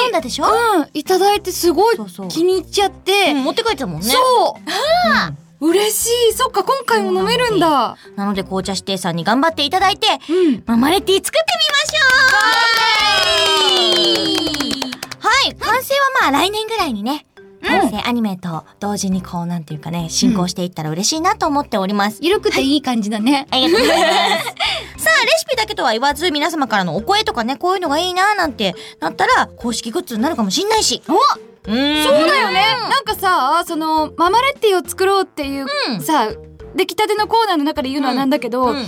[0.03, 4.07] 飲んだでしょ、うんいただいてすごいそうそう気に入っちゃってうん持って帰ってたもんね。
[4.07, 6.33] そう嬉しい。
[6.33, 7.97] そっか今回も飲めるんだ。
[8.15, 10.63] なので紅茶指定さんに頑張っていただいて、うん。
[10.65, 12.03] ママレッティ作ってみましょ
[15.19, 15.25] う。
[15.25, 15.55] はい。
[15.55, 17.25] 完成はまあ来年ぐらいにね、
[17.63, 22.19] 完成アニメと同時にこうなんていうかね、進行していったら嬉しいなと思っております。
[22.21, 22.77] ゆるくてい。
[22.77, 23.47] い感じだね。
[23.51, 24.05] ありがとうございま
[24.39, 24.43] す。
[25.03, 31.01] さあ、レシピだけとは言わず、皆様からのお声とかね、こういうのがいいななんてなったら、公式グッズになるかもしんないし。
[31.07, 31.52] おうん。
[31.65, 32.63] そうだよね。
[32.89, 36.01] なんかさそのママレッティを作ろうっていううん。
[36.01, 36.29] さ
[36.75, 38.85] 出来たてのコーナーの中で言うのはなんだけど、うん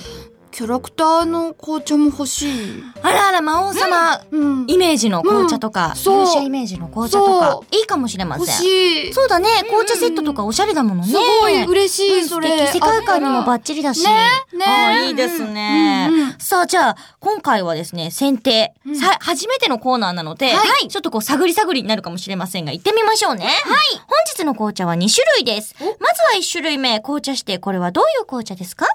[0.55, 2.83] キャラクターの紅茶も欲しい。
[3.01, 4.65] あらあら、魔王様、うん。
[4.69, 5.95] イメージの紅茶とか、うん。
[5.97, 6.23] そう。
[6.23, 8.45] 勇者イメージの紅茶とかそ、いいかもしれません。
[8.45, 9.13] 欲しい。
[9.13, 11.09] そうだね、紅茶セットとかおしゃれだものね。
[11.09, 12.67] すごい嬉しい、うんそれ。
[12.67, 12.73] 素敵。
[12.75, 14.05] 世界観にもバッチリだし。
[14.05, 14.11] ね
[14.53, 14.65] ね。
[14.65, 16.07] あいいですね。
[16.09, 16.35] うんうん。
[16.39, 18.95] さあ、じゃあ、今回はですね、選定、うん。
[18.95, 20.87] さ、初めてのコーナーなので、はい。
[20.87, 23.43] ちょっとこう、探り探りになるかもしれませんが、行ってみましょうね。
[23.43, 23.55] はい。
[23.65, 25.75] 本日の紅茶は2種類です。
[25.81, 25.97] まずは
[26.37, 28.87] 1種類目、紅茶指定、これはどういう紅茶ですか？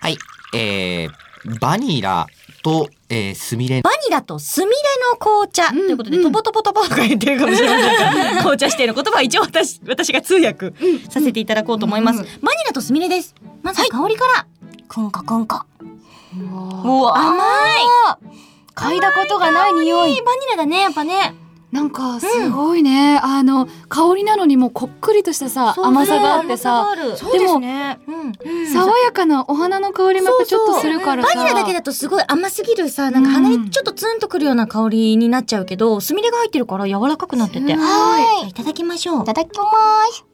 [0.00, 0.18] はい。
[0.54, 2.26] えー、バニラ
[2.62, 4.76] と、えー、スミレバニラとスミレ
[5.10, 10.72] の紅茶、ということで、とぼとぼとぼとか言ってるかもしれませんが、 紅茶指定の言葉は一応私、私が通訳
[11.08, 12.18] させていただこうと思います。
[12.18, 12.28] バニ
[12.66, 13.34] ラとスミレです。
[13.62, 14.46] まずは香りから。
[14.88, 15.66] くんかくんか。
[16.34, 18.32] うわ甘い
[18.74, 21.34] 嗅いだことがない匂いいいバニラだね、やっぱね。
[21.72, 26.86] なんかすごいね、あの香りなのにもうこっくりとしたさ甘さがあってさ。
[26.94, 27.98] ですね。
[28.06, 28.66] うん。
[28.70, 31.34] 爽やかなお花の香りもちょっとするからさ。
[31.34, 37.72] バニラだけだとすごい甘すぎるさ、なんか鼻にちょっとツンとくるような香りになっちゃうけど、スミレが入ってるから柔らかくなってて。
[37.72, 38.48] すごい。
[38.50, 38.52] い。
[38.52, 39.22] ただきましょう。
[39.22, 39.24] い。
[39.24, 39.64] ただきま
[40.12, 40.26] す。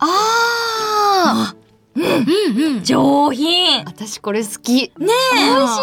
[0.00, 2.82] あー。
[2.82, 3.84] 上品。
[3.86, 4.92] 私これ好き。
[4.98, 5.46] ねえ。
[5.56, 5.78] 美味し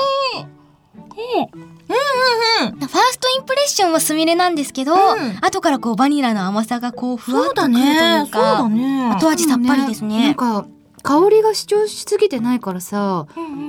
[1.72, 1.75] い。
[1.88, 8.20] ファーストインプレッションはスミレなんですけど、ん後からこうバニラの甘さがこうふわっそうだとくるというね。
[8.22, 9.10] そうか、だね。
[9.12, 10.36] 後味さっぱりですなんね。
[10.36, 10.66] か
[11.04, 13.28] 香りが主張しすぎてないからさ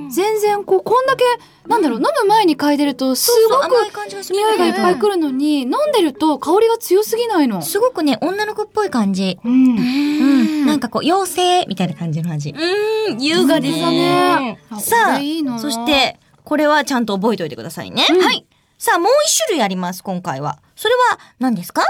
[0.09, 1.23] 全然こうこんだけ
[1.67, 7.61] なんだろう、飲む前に嗅いでるとすごく匂いがいっぱいくるのに、飲んでると香りが強すぎないの。
[7.61, 9.37] すごくね、女の子っぽい感じ。
[9.43, 9.51] うん。
[9.51, 10.65] うん。
[10.65, 12.55] なんかこう、妖精みたいな感じの味。
[12.57, 14.59] うん、優雅ですだね。
[14.79, 18.03] さあそし、て、これはちゃんと覚えておいてくださいね。
[18.03, 18.45] はい。
[18.77, 20.59] さあ、もう一種類あります、今回は。
[20.77, 21.83] それは何ですか？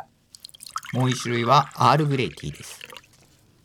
[0.93, 2.81] もう一種類はアールグレイティーです。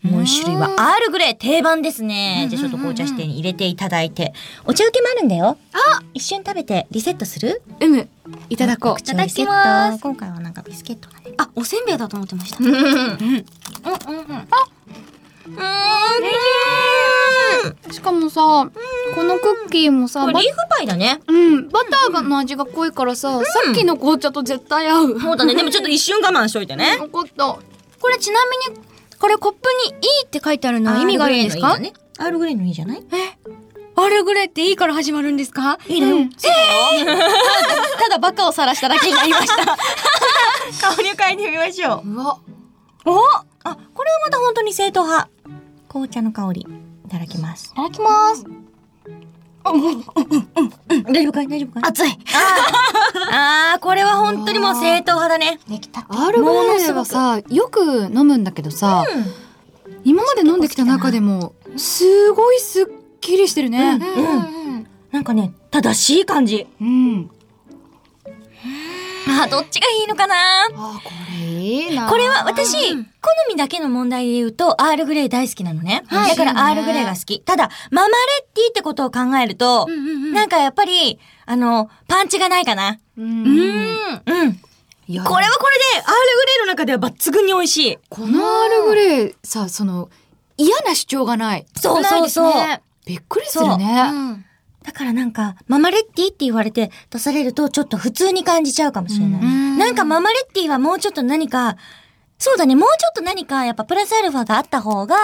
[0.02, 2.46] もう一種類はアールグレー定番ですね。
[2.50, 4.34] じゃあちょっと紅茶指定に入れていただいて。
[4.66, 5.56] お茶受けもあるんだよ。
[5.72, 7.62] あ一瞬食べてリセットする？
[7.80, 8.06] うむ
[8.50, 9.98] いただこう口のリセット。
[9.98, 11.32] 今回はなんかビスケットがね。
[11.38, 12.58] あ、おせんべいだと思ってました。
[17.92, 18.70] しかもさ
[19.14, 21.20] このクッキーもさバこれリーフパイだね。
[21.28, 25.54] うんバターがの味が濃いからさ、さっきの紅茶と絶対合うそうだね。
[25.54, 26.96] でもちょっと一瞬我慢しといてね。
[26.96, 27.58] よかった
[28.00, 28.80] これちなみに、
[29.18, 29.94] これコップにい
[30.24, 31.72] いって書いてあるのは意味があるんですか？
[32.18, 33.58] アールグレーのいいよねアールグレーのいいじゃない？
[33.94, 35.78] アールグレーっていいから始まるんですか？
[35.88, 36.16] いいだよ。
[38.00, 39.56] ただバカを晒しただけになりました。
[40.94, 42.08] 香りを変えてみましょう。
[42.08, 42.38] うわ
[43.04, 43.18] お
[43.64, 45.28] あ、これはまた本当に正統派。
[45.88, 46.60] 紅茶の香り。
[47.06, 47.72] いただきます。
[47.72, 48.44] いただきます。
[49.64, 51.48] 大丈夫かい？
[51.48, 51.82] 大丈夫かい？
[51.84, 52.18] 熱い。
[53.30, 55.60] あー、これは本当にもう正統派だね。
[55.68, 56.00] できた。
[56.08, 59.04] アールグレーはさよく飲むんだけどさ、
[60.04, 62.86] 今まで飲んできた中でもすごいすっ
[63.20, 64.38] きりしてるねう
[64.78, 64.86] ん。
[65.12, 66.66] なんかね、正しい感じ。
[66.80, 67.30] うん、
[69.28, 71.10] あー、どっちがいいのかなあこ
[72.08, 73.00] これは私、好
[73.48, 76.02] みだけの問題で言うと、アールグレー大好きなのね。
[76.06, 77.40] はいだからアールグレーが好き。
[77.40, 79.88] ただ、ママレッティってことを考えると、
[80.32, 82.98] なんかやっぱり、あの、パンチがないかな。
[83.16, 83.46] ううんん。
[83.46, 84.60] うん。
[85.08, 87.98] いやこれはこれで、アールグレーの中では抜群に美味しい。
[88.08, 90.08] このアールグレーさその
[90.56, 92.54] 嫌な主張がないそうそうそう。
[93.04, 94.44] びっくりするね
[94.82, 99.42] だからなんか、ママレッティって言われて出されるとちょっと普通に感じちゃうかもしれない。
[99.42, 101.76] うんなんかママレッティはもうちょっと何か、
[102.38, 105.16] そうだね、もうちょっと何かやっぱプラスアルファがあった方が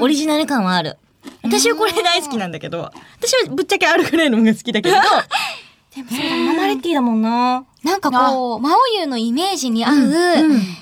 [0.00, 0.98] オリジナル感はある。
[1.42, 4.96] 私はこれ大好きなんだけど、私はぶっちゃけアールグレーの方が好きだけど、
[5.94, 7.64] でもそうだ、ママレッティだもんな。
[7.82, 9.96] なんかこう、マオユのイメージに合う、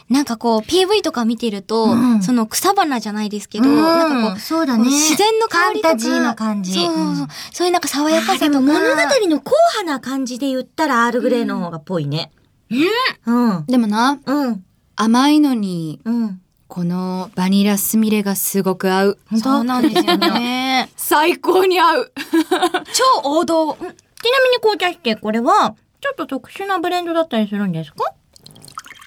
[0.09, 5.97] なんかこう、PV とか見てると、うんその草花じゃないですけど、なんかこう、そうだこう自然の香りとか。
[5.97, 6.73] ファンな感じ。
[6.75, 7.29] そうそうそう。
[7.53, 8.61] そういうなんか爽やかさとか。
[8.61, 12.31] 物語の硬派な感じで言ったらアールグレーの方がぽいね。
[13.27, 13.67] うん。
[13.67, 14.65] でもなうん。
[14.97, 16.41] 甘いのにうん。
[16.69, 20.89] このバニラスミレがすごく合うそうなんですよね。
[20.97, 22.13] 最高に合う
[22.95, 23.77] 超王道。
[24.23, 27.99] ちなみに紅茶ってこれは、ちょっと特殊なブレンドだったりするんですか？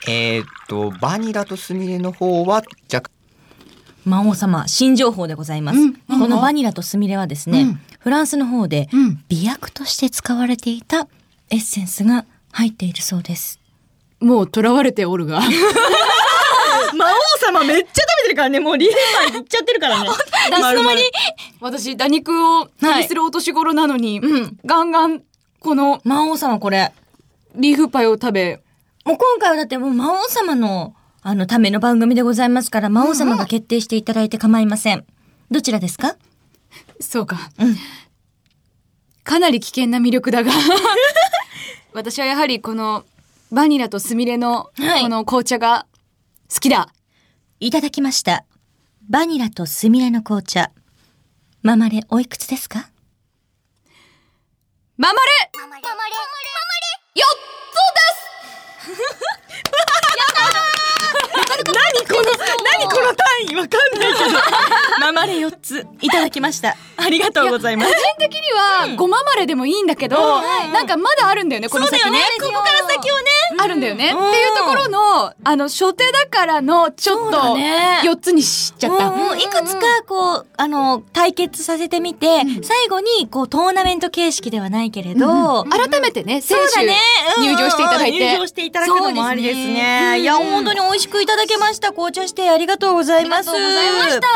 [0.08, 2.62] えーっとバニラとスミレの方は
[2.94, 3.10] 若
[4.06, 5.80] 魔王様、新情報でございます。
[5.80, 5.94] うん。
[5.96, 7.82] このバニラとスミレはですね、うん。
[8.00, 9.24] フランスの方でうん。
[9.30, 11.08] 美薬として使われていた
[11.50, 13.60] エッセンスが入っているそうです。
[14.20, 15.42] もう囚われておるが
[16.94, 18.96] 魔王様めっちゃ食べてるからね、もうリーフ
[19.32, 20.10] パイいっちゃってるからね。
[20.52, 21.02] だその間に
[21.62, 24.58] 私打肉を気にするお年頃なのに、うん。
[24.66, 25.24] ガンガン
[25.60, 26.94] この魔王様これ。
[27.56, 28.62] リーフパイを食べ
[29.06, 35.06] もう今回はだってもう魔王様のあのための番組でございますから、魔王様が決定していただいて構いません。
[35.50, 36.16] どちらですか？
[37.00, 37.78] そうか、うん
[39.24, 40.52] かなり危険な魅力だが
[41.94, 43.06] 私はやはりこの
[43.52, 45.86] バニラとスミレのはいこの紅茶が
[46.54, 46.94] 好きだ、
[47.60, 48.46] いただきました。
[49.10, 50.72] バニラとスミレの紅茶。
[51.62, 52.90] ママレおいくつですか？
[54.98, 55.52] ママレ。
[55.60, 55.82] ママレ。
[55.82, 56.12] ママレ。
[57.20, 57.46] よっ
[61.36, 62.32] 何この、
[62.80, 64.40] 何この単位わかんないけど。
[65.00, 65.86] ママレ4つ。
[66.02, 66.76] いただきました。
[66.98, 67.92] ありがとうございます。
[67.92, 72.20] 個人的にはごままれでもいいんだけど、なんかまだあるんだよねこの先ね。
[72.40, 73.24] ここから先をね。
[73.58, 74.30] あるんだよね、うん。
[74.30, 78.00] っていうところのあの初手だからのちょっとね。
[78.04, 86.86] 4つにしちゃった、もういくつかこう、あの、対決させてみて、最後にこうトーナメント形式ではないけれど、改めてね選手
[87.42, 89.58] 入場していただいて、入場していただくのもありです。
[89.58, 90.20] ね。
[90.20, 91.92] いや、本当に美味しくいただけました。
[91.92, 93.50] 紅茶してありがとうございます。
[93.50, 94.28] ありがとうございました。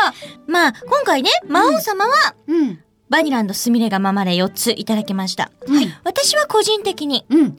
[0.47, 5.51] まあ、今回ね、魔王様は、うんバニラスミレがママレ4ついただきました。
[5.67, 5.87] はい。
[6.03, 7.57] 私は個人的に、うん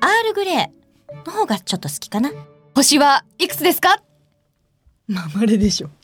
[0.00, 2.30] アールグレーの方がちょっと好きかな。
[2.74, 4.00] 星はいくつですか？
[5.08, 5.88] ママレでしょ。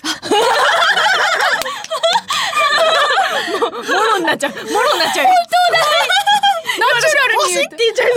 [3.60, 4.52] ももろになっちゃう。
[4.52, 5.26] もろになっちゃう。
[5.26, 8.14] ナチュラルに言って言っちゃうナ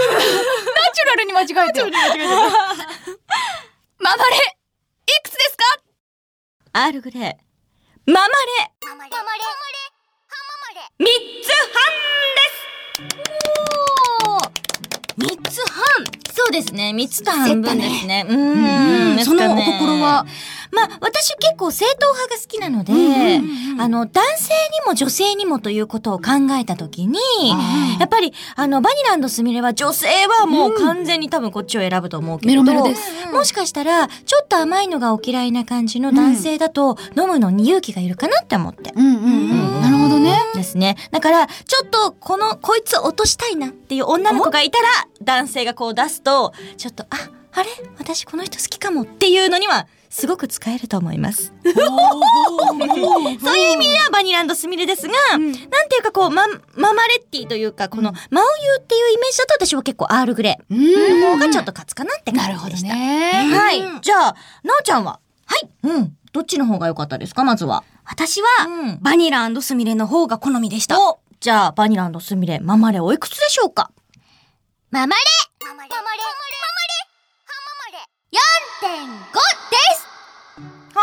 [0.93, 1.81] チュラルに間違えて
[3.99, 4.35] ママレ
[5.07, 5.63] いくつですか？
[6.73, 7.23] アールグレー。
[8.11, 8.29] ママレ。
[8.87, 9.09] ママレ。
[9.09, 9.39] ママレ。
[10.99, 11.05] 3
[11.43, 11.79] つ半
[12.35, 13.11] で
[13.69, 13.74] す
[15.17, 16.93] 三つ半そそうですね。
[16.93, 18.23] 三つと半分ですね。
[18.29, 19.25] ううんん。
[19.25, 20.27] そのお心は？
[20.71, 22.93] まあ、私結構正統派が好きなので、
[23.79, 27.17] あの、男性にも女性にもということを考えたときに、
[27.99, 30.07] やっぱり、あの、バニランドスミレは女性
[30.39, 38.91] はもう完全に多分こっちを選ぶと思うけれど、メロメロですもしかしたら、ちょっと甘いのがお嫌いな感じの男性だと、飲むのに勇気がいるかなって思って。
[38.95, 39.81] うんうんうん。
[39.81, 40.37] なるほどね。
[40.53, 40.97] ですね。
[41.11, 47.07] だから、ちょっと、この、こいつ落としたいなっていう女の子がいたら、男性がこう出すと、ちょっと、あ、
[47.53, 47.69] あれ？
[47.97, 51.53] 私この人好きかもっていうのには、すごく使えると思います。
[51.63, 55.57] そういう意味ではバニランドスミレですが、なんて
[55.95, 58.49] いうかこう、ま、ママレッティというか、この、マオユ
[58.81, 62.95] っていうイメージだと私は結構アールグレーの方がちょっと勝つかなってなるほど感じでした。
[62.95, 63.51] ね。
[63.53, 63.81] はい。
[64.01, 65.19] じゃあ、なおちゃんは？
[65.45, 65.69] はい。
[65.83, 66.17] うん。
[66.31, 67.43] どっちの方が良かったですか？
[67.43, 67.83] まずは。
[68.05, 71.01] 私は、うんバニラスミレの方が好みでした。
[71.01, 73.91] おじゃあ、バニラスミレ、ママレおいくつでしょうか？
[74.91, 75.21] ママレ
[75.65, 77.01] ママレママレママレ
[77.49, 79.33] ママレ4.5
[79.71, 80.07] です。
[80.95, 80.99] あ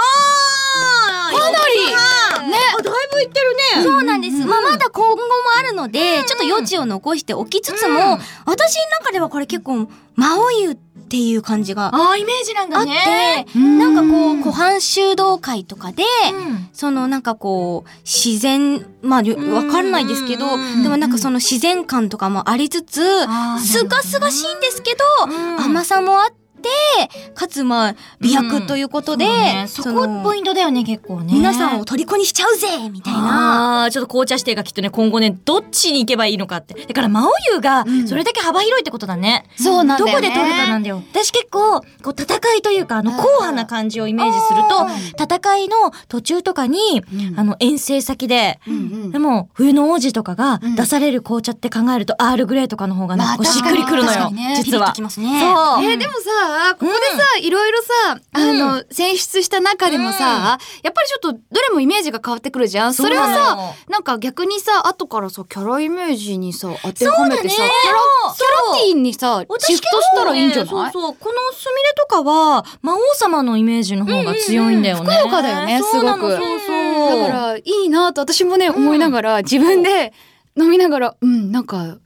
[1.31, 2.51] ーかなり。
[2.51, 2.57] ね。
[2.79, 3.83] あだいぶいってるね。
[3.83, 4.37] そうなんです。
[4.47, 5.23] まあ、まだ今後も
[5.59, 13.47] あるので、ちょっと余地を残しておきつつも、うん私の中ではこれ結構、魔王湯っていう感じがあああ、イメージなんだっね。
[13.53, 16.69] て、なんかこう、湖畔修道会とかで、うん。
[16.73, 23.01] そのなんかこう、自然、まあ、よわかんないですけど、うんでもなんかその自然感とかもありつつ、
[23.61, 25.61] すがすがしいんですけど、うん。
[25.61, 26.42] 甘さもあって、
[27.35, 31.35] かつまあ、美白ということで、そうねそこのポイントだよね、結構ね。
[31.35, 33.81] 皆さんを虜にしちゃうぜみたいな。
[33.83, 36.75] ああー、ちょっと紅茶指定がきっとね、今後ね、どっちに行けばいいのかって。
[36.75, 39.45] だから、魔王湯が、それだけ幅広いってことだね。
[39.57, 41.03] そうなんだよねどこで取るかなんだよ。
[41.13, 47.03] 私結構、こう、戦いというか、あの、硬派な感じをイメージすると、戦いの途中とかに、
[47.37, 48.61] あの、遠征先で、
[49.11, 54.61] でも、冬の王子とかが出される紅茶って考えると、アールグレーとかの方がなんかしっくりくるのよね。
[54.63, 54.93] 実は。
[54.93, 55.41] きますね。
[55.41, 55.85] そう。
[55.85, 62.95] えーでもさ、ここでさ、いろいろさ、あの、選出した中でもさ、やっぱりちょっと、どれもイメージが変わってくるじゃん。
[62.95, 70.93] それはそうなのさ、なんか逆にさ、後からさ、キャライメージにさ、当てはめてさ、キャラ、キャラティーンにさ、シフトしたらいいんじゃない？
[70.93, 71.17] そうそう。
[71.19, 75.05] このスミレとかは、魔王様のイメージの方が強いんだよね。
[75.05, 76.21] ふくよかだよねすごく。
[76.21, 77.21] そうそう。
[77.21, 80.13] だから、いいなと私もね、思いながら、自分で
[80.57, 81.99] 飲みながら、うん、なんか、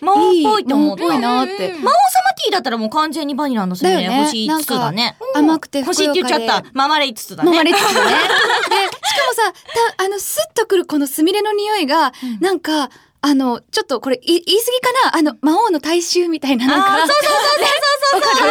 [0.00, 1.04] 魔王っぽいと思った。
[1.04, 1.90] いい魔王っぽいなって魔王様
[2.36, 5.16] ティーだったらもう完全にバニラのスミレだよね星5つだね。
[5.34, 6.70] 甘くてふく星っよかでて言っちゃった。
[6.72, 7.50] ママレ5つだね。
[7.50, 8.10] ママレッツだね。
[8.10, 9.52] で、しかもさ、
[9.96, 12.90] た、あの、スッとくるこのスミレの匂いが、なんか、
[13.22, 15.18] あの、ちょっとこれ、い言い過ぎかな？
[15.18, 16.98] あの、魔王の大衆みたいな、なんか。
[16.98, 17.32] そうそうそう
[18.12, 18.50] そうそうそう。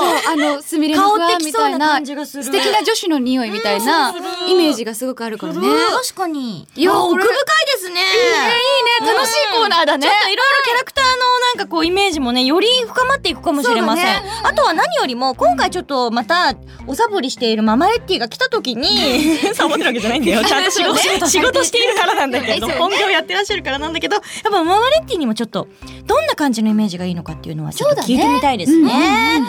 [0.00, 4.14] そう、あの、スミレのふみたいな、素敵な女子の匂いみたいな
[4.46, 5.60] イメージがすごくあるからね。
[6.02, 6.66] 確かに。
[6.74, 7.36] いや、奥深い
[7.80, 8.00] ですね。
[8.00, 14.16] いいね、いいね楽しいコーナーだねちょっといろいろキャラクターのなんかこうイメージもね、より深まっていくかもしれません。
[14.16, 16.54] そうだあとは何よりも、今回ちょっとまた、
[16.86, 18.88] おサボりしているママレッティが来た時に、
[19.54, 20.44] サボってるわけじゃないんだよ。
[20.44, 25.68] ちゃんと仕事、 仕事しているからなんだけど、本業やってらっしゃるからなんだけど、やっぱママレッティにもちょっと、
[26.06, 29.42] どんな感じのイメージがいいのかっていうのはちょっと聞いてみたいですね。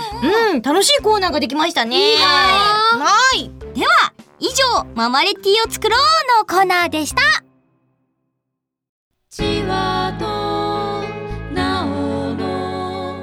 [0.54, 1.98] うん、楽しいコーナーができましたね。
[1.98, 3.52] はい。
[3.74, 7.51] では以上ママレッティを作ろうのコーナーでした
[9.34, 10.26] ちわと
[11.56, 13.16] なおの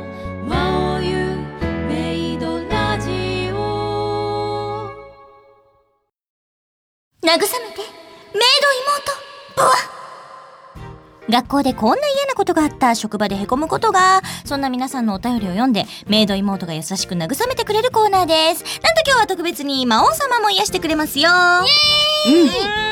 [0.47, 1.37] まおゆ
[1.87, 4.90] メイドラジオ。
[7.23, 9.12] 慰めてメイド妹
[9.55, 9.68] ボワ
[11.29, 18.64] 学校でこんな嫌なことがあった、職場で凹むことが、そんな皆さんのお便りを読んで、メイド妹が優しく慰めてくれるコーナーです。
[18.81, 21.29] なんと今日は特別に魔王様も癒してくれますよ。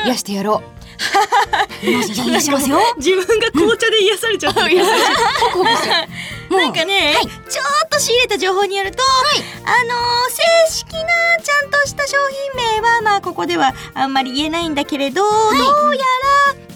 [0.05, 0.76] 癒してやろじゃあ
[1.83, 2.79] 癒しますよ。
[2.97, 4.69] 自分が紅茶で癒されちゃった。
[4.69, 5.13] 癒されちゃっ
[6.49, 6.55] た。
[6.55, 7.13] なんかね、
[7.49, 9.03] ちょっと仕入れた情報によると、
[9.65, 10.31] あのー
[10.67, 10.99] 正式な
[11.43, 12.17] ちゃんとした商
[12.55, 15.27] 品名は、まあここではあんまり言えないんだけれど、ど
[15.89, 16.03] うや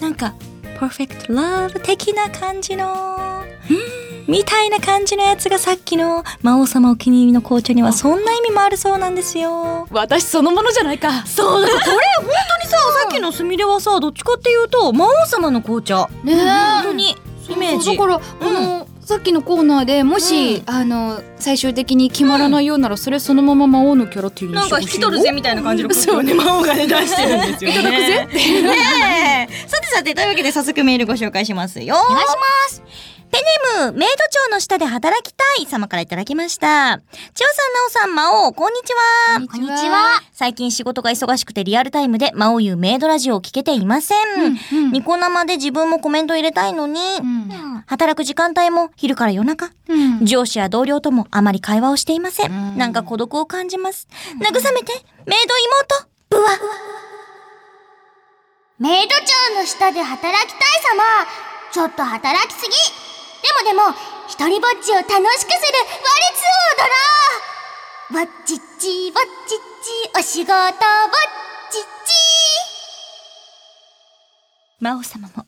[0.00, 0.34] なんか、
[0.78, 9.86] パーフェクトラブ的な感じの、うんみたいな感じのやつがさっきの魔王様お気に入りの紅茶にはそんな意味もあるそうなんですよ。
[9.90, 9.94] う。
[9.94, 11.26] 私そのものじゃないか。
[11.26, 17.16] そうだからこれ本当にさ、さっきのスミレはさどっちかっていうと魔王様の紅茶ね本当に
[17.50, 27.80] イメージだから、この、さっきのコーナーでもし、あの、最終的に決まらないようなら、それそのまま魔王のキャラティーになんか引き取るぜみたいな感じのそうね魔王がね出してるんですよね。
[27.80, 28.62] いただくぜ ねえ。
[28.62, 28.91] さて
[29.92, 31.96] さて、というわけで早速メールご紹介しますよ。
[31.96, 32.34] お願いしま
[32.70, 32.82] す
[33.30, 33.38] ペ
[33.78, 37.00] ネム、メイド長の下で働きたい様からいただきました。
[37.34, 39.46] 千代さん、なおさん、魔王、こんにちは。
[39.50, 44.58] こんにちは最近仕事が忙しくてリアルタイムで魔王ゆうメイドラジオを聞けていません。
[44.92, 47.00] ニコ生で自分もコメント入れたいのに、
[47.86, 49.70] 働く時間帯も昼から夜中、
[50.22, 52.76] 上司や同僚ともあまり会話をしていません。
[52.76, 54.08] なんか孤独を感じます。
[54.40, 54.92] 慰めて、
[55.26, 56.50] メイド妹、ブワ。
[58.82, 60.60] メイド長の下で働きたい
[60.90, 61.04] 様
[61.70, 62.72] ちょっと働きすぎ
[63.70, 66.90] でもでも一人ぼっちを楽しくするワルツを踊
[68.10, 72.12] ろうわっちっちわっちっちお仕事わっちっち
[74.80, 75.46] 魔王様も。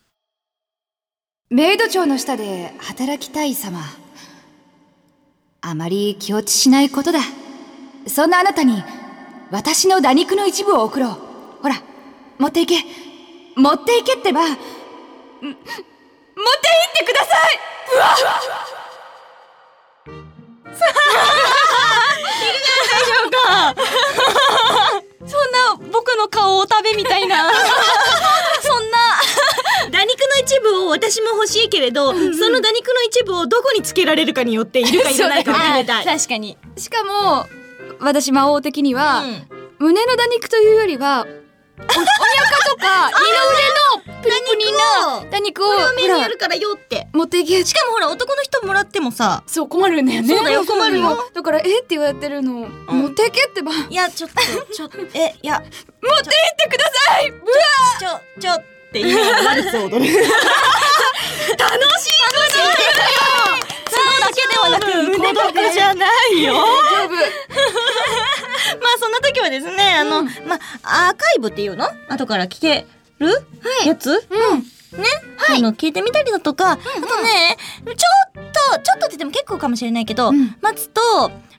[1.51, 3.81] メイド長の下で働きたい様。
[5.61, 7.19] あまり気落ちしないことだ。
[8.07, 8.81] そんなあなたに、
[9.51, 11.11] 私の打肉の一部を送ろう。
[11.63, 11.83] ほら、
[12.39, 12.77] 持っていけ。
[13.57, 14.49] 持っていけってば。
[14.49, 14.67] ん持って
[15.47, 15.57] いっ
[16.99, 17.61] てください
[17.95, 18.17] うわ
[25.27, 27.51] そんな僕の顔を食べみたいな。
[28.61, 28.99] そんな。
[29.91, 36.05] 打肉の一部を私も欲しいけれど、その打肉の一部をどこにつけられるかによっているかいらないか決めたい。
[36.05, 36.59] 確かに。
[36.77, 37.47] しかも、
[38.01, 41.27] 私魔王的には、うん胸の打肉というよりは、
[41.79, 41.97] おお腹
[42.69, 43.59] とか、二の腕
[44.15, 44.79] のプニプニな
[45.31, 47.09] 打肉を、これを目にほらやるからよって。
[47.13, 47.65] 持っていけ。
[47.65, 50.29] しかもほら男の人もらってもさ、そう困るんだよね。
[50.29, 51.29] そうだよ 困るよ。
[51.35, 51.63] だから、え？
[51.63, 53.73] って言われてるの、持っていけってば。
[53.73, 54.37] 持っていやちょっと、
[54.73, 55.69] ちょっと、え、いや、いって
[56.69, 57.41] くださいうわ
[57.99, 58.57] ちょ、ちょっ
[58.93, 59.99] て言いながらワル踊る。
[59.99, 60.09] 楽しい
[63.91, 64.87] そうだけではなく、
[65.19, 66.55] 孤独じゃないよ。
[66.55, 67.09] 大丈夫。
[68.85, 71.87] まあそんな時はですね、あの、まあアーカイブっていうの？
[72.09, 72.87] 後から聞け
[73.19, 73.29] る、
[73.87, 74.19] やつ、ね、
[75.39, 77.57] はい、あの聞いてみたりだとか、あとね、
[77.87, 77.95] ちょっ
[78.75, 80.57] と、ちょっとって言っても結構かもしれないけど、ん。
[80.61, 81.01] 待つと、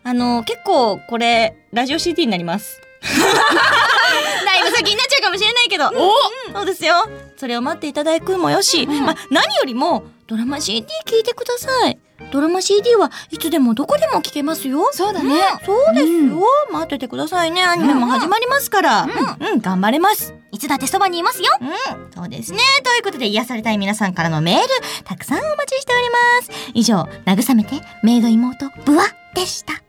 [0.04, 2.80] あの、結構これ、ラジオ CD になります。
[3.02, 5.90] だいぶ先になっちゃうかもしれないけど。
[5.90, 7.10] うんそうですよ。
[7.38, 12.00] それを待っていただくもよし、まあ何よりも、ドラマ CD 聞いてください。
[12.36, 14.90] ドラマ CD はいつでもどこでも聞けますよ。
[14.92, 15.40] そうだね。
[15.66, 17.64] そうですよ、待っててくださいね。
[17.64, 19.04] アニメも始まりますから。
[19.04, 19.10] うん、
[19.54, 20.34] うん、頑張れます。
[20.52, 22.60] いつだってそばにいますようん、そうですね。
[22.84, 24.68] ということで、癒されたい皆さんからのメール、
[25.06, 26.72] たくさんお待ちしております。
[26.74, 29.82] 以上、慰めて、メイド妹、ブワでした。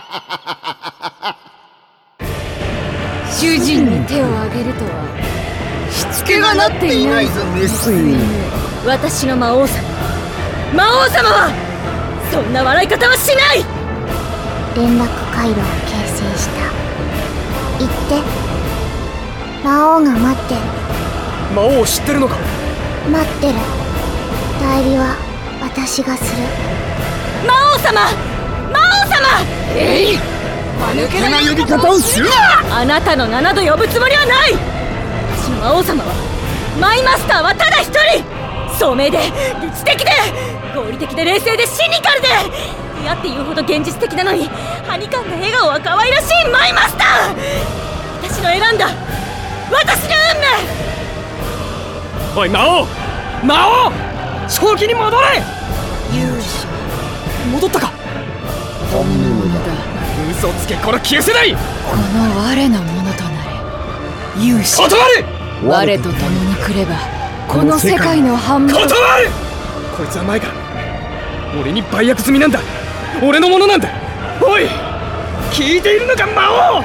[3.44, 4.90] 主人に手を挙げるとは、
[5.92, 7.92] しつけがなっていないぞ、メス。
[7.92, 8.16] 犬。
[8.86, 9.82] 私の魔王様。
[10.74, 11.52] 魔王様は
[12.32, 13.62] そんな笑い方はしない。
[14.74, 16.72] 連絡回路を形成した。
[17.80, 18.22] 行って。
[19.62, 20.60] 魔王が待ってる。
[21.54, 22.36] 魔王を知ってるのか？
[23.12, 23.54] 待ってる。
[24.58, 25.16] 代理は
[25.60, 26.40] 私がする。
[27.46, 28.08] 魔王様！
[28.72, 29.44] 魔王様！
[29.76, 30.16] えい！
[30.16, 30.22] 間
[30.94, 34.54] 抜けな呼び方をするなあなたの名など呼ぶつもりはない
[35.38, 36.34] 私の魔王様は
[36.80, 38.24] マイマスターはただ一人。
[38.76, 39.18] 聡明で
[39.62, 40.10] 理知的で
[40.74, 41.24] 合理的で。
[41.24, 42.28] 冷静でシニカルで。
[43.00, 47.36] 嫌っていうほど現実的なのにはにかんだ笑顔は可愛らしいマイマスター。
[48.22, 48.88] 私の選んだ。
[49.70, 50.40] 私の運
[52.34, 52.40] 命。
[52.40, 52.86] おい魔王
[53.44, 53.92] 魔王
[54.48, 55.42] 正気に戻れ。
[56.12, 56.66] 勇者
[57.52, 57.92] 戻ったか
[60.44, 61.52] 嘘つけこの旧世代。
[61.52, 63.30] この我のものとな
[64.36, 64.44] れ。
[64.44, 64.82] 勇者。
[64.82, 65.24] 断る。
[65.66, 66.96] 我と共に来れば
[67.48, 68.76] この世界の半分。
[68.76, 68.86] 断
[69.22, 69.30] る。
[69.96, 70.52] こいつは前から
[71.58, 72.60] 俺に売約済みなんだ。
[73.22, 73.88] 俺のものなんだ。
[74.42, 74.66] おい
[75.50, 76.42] 聞いているのか魔
[76.78, 76.82] 王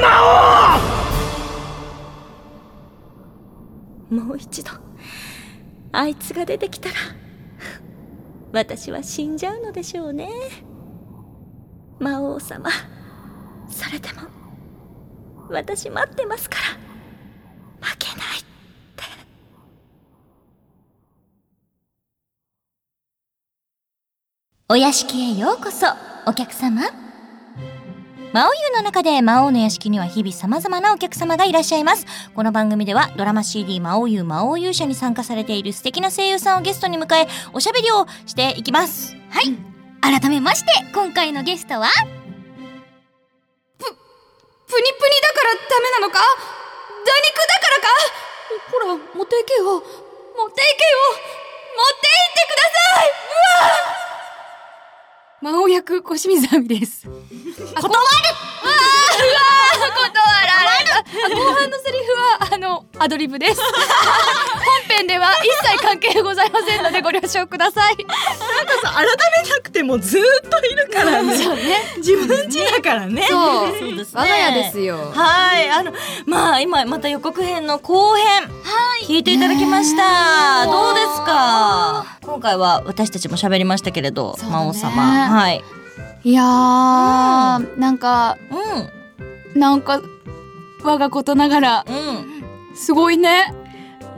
[0.00, 0.78] 魔
[4.10, 4.70] 王もう一度、
[5.90, 6.94] あいつが出てきたら、
[8.52, 10.28] 私は死んじゃうのでしょうね。
[12.02, 12.68] 魔王様、
[13.70, 14.22] それでも、
[15.48, 16.56] 私待ってますか
[17.80, 18.42] ら、負けないっ
[18.96, 19.04] て。
[24.68, 25.86] お屋敷へようこそ、
[26.26, 26.82] お客様。
[28.32, 32.06] 魔王湯の中で魔王の屋敷には日々様々なお客様がいらっしゃいます。
[32.34, 39.14] この番組ではドラマ CD 魔王湯魔王勇者に参加されている素敵な声優さんをゲストに迎え、おしゃべりをしていきます。
[39.28, 39.71] はい
[40.02, 41.88] 改めまして今回のゲストは
[43.78, 43.90] プニ
[44.74, 46.18] プニだからダメなのか？
[46.18, 47.88] 打肉だからか？
[48.72, 52.74] ほら持っていけよ持っていけよ持っていってくださ
[53.04, 53.06] い！
[53.08, 53.12] う
[53.62, 54.11] わ
[55.42, 57.04] 魔王役小清水亜美です。
[57.74, 57.96] 断る。
[58.54, 58.68] あ
[59.18, 61.02] うわー断られた。
[61.34, 63.60] 後半のセリフはあのアドリブです。
[64.88, 67.96] 本編では一切関係ございませんのでご了承ください。
[67.96, 71.36] 改めなくてもずーっといるからね。
[71.36, 71.94] そうね。
[71.96, 73.26] 自分家だからね。
[73.28, 74.20] そうそうですね。
[74.20, 75.12] 我が家ですよ。
[75.12, 75.92] はい、あの、
[76.26, 78.91] まあ、今また予告編の後編、聞い
[79.24, 80.66] ていただきました。
[80.66, 82.18] どうですか？
[82.22, 84.90] 今回は私たちも喋りましたけれど、ね魔王様。
[85.28, 85.62] はい。
[86.24, 88.38] いやー、なんか
[89.54, 90.00] うなんか
[90.84, 91.84] 我がことながらん。
[91.88, 92.76] うん。
[92.76, 93.54] すごいね。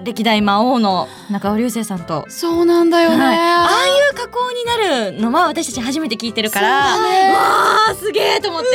[0.04, 2.26] 歴代魔王の中尾流星さんと。
[2.28, 3.24] そうなんだよね。
[3.24, 4.76] はいああいう加工にな
[5.12, 7.38] るのは私たち初めて聞いてるから、ねわ
[7.90, 8.68] あすげえと思って。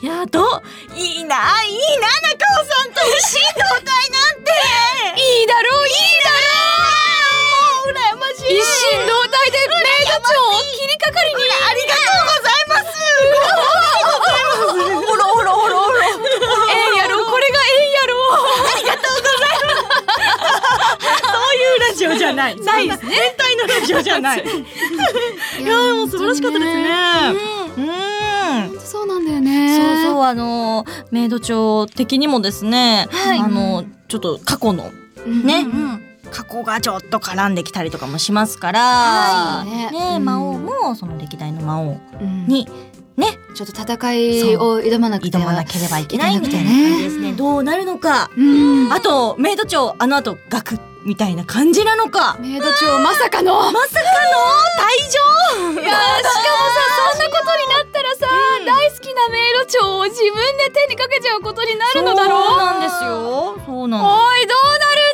[0.00, 0.62] いやど
[0.94, 1.34] いいな
[1.64, 4.50] いいな中尾さんと一心同体なんて
[5.18, 6.54] いいだろういいだろ
[7.82, 7.90] う。
[7.90, 8.54] もう羨ましい。
[8.58, 9.74] 一心同体でメ
[10.04, 11.42] イド長を切りかかりに。
[11.68, 12.97] ありがとうございます。
[21.98, 22.56] ジオじゃない。
[22.62, 23.10] ないですね。
[23.10, 24.44] 全体のラジオじゃない。
[25.60, 26.88] いやもう素晴らしかったですね。
[27.78, 28.80] うん。
[28.80, 29.76] そうなんだよね。
[29.76, 33.08] そうそうあのメイド長的にもですね、
[33.40, 34.90] あのちょっと過去の
[35.26, 42.68] うんね、うん過去がちょっと絡んできたりとかもしますから、はいね魔王もその歴代の魔王うんに
[43.18, 47.32] ねちょっと戦いを挑まなくては挑まなければいけないみたいな感じですね。
[47.32, 48.30] どうなるのか。
[48.36, 48.42] う
[48.88, 48.92] ん。
[48.92, 52.38] あとメイド長あの後ガクみたいな感じなのか。
[52.40, 53.72] メイド長まさかの。
[53.72, 54.38] まさかの？
[54.78, 55.82] 退場？
[55.82, 55.98] いやーしかもさ
[57.12, 58.26] そんなことになったらさ、
[58.64, 63.58] 大好きなメイド長を自分で手にかけちゃうことになるのだろうそうなんですよ。
[63.66, 64.12] そうなんです。
[64.14, 65.07] おいどうなる？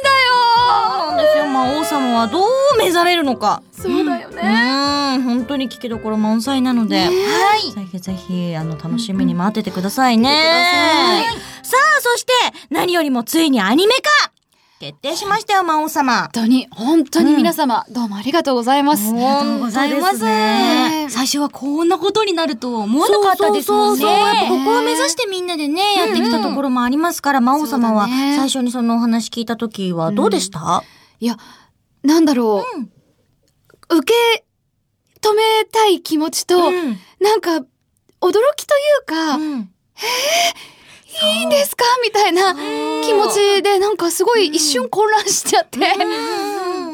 [0.65, 1.47] なんですよ。
[1.47, 2.45] まあ王様はどう
[2.79, 3.63] 目覚めるのか。
[3.73, 7.11] そうだようね、ーん、本当に聞きどころ満載なので、は
[7.57, 7.73] い。
[7.73, 11.25] ぜひぜひ、あの、楽しみに待っててくださいね。
[11.63, 12.33] さあ、そして、
[12.71, 14.34] 何よりもついにアニメ化
[14.81, 16.23] 決定しましたよ、魔王様。
[16.23, 21.07] 本当に本当に皆様、どうもありがとうございます、ありがとうございますね。
[21.11, 24.01] 最初はこんなことになると思わなかったですもんね。
[24.03, 24.27] そうそうそう。
[24.27, 30.83] やっぱここを目指してみんなでね、やってきたところもありますから、魔王様は最初にそのお話聞いた時はどうでした、
[31.21, 31.37] いや
[32.03, 32.67] なんだろ
[33.91, 34.45] う、受け
[35.21, 36.99] 止めたい気持ちと、うん。
[37.21, 37.59] なんか
[38.21, 39.71] 驚きというか、うん
[41.23, 41.85] いいんですか？
[42.03, 45.79] みたいな気持ちでなんかすごい一瞬混乱しちゃって、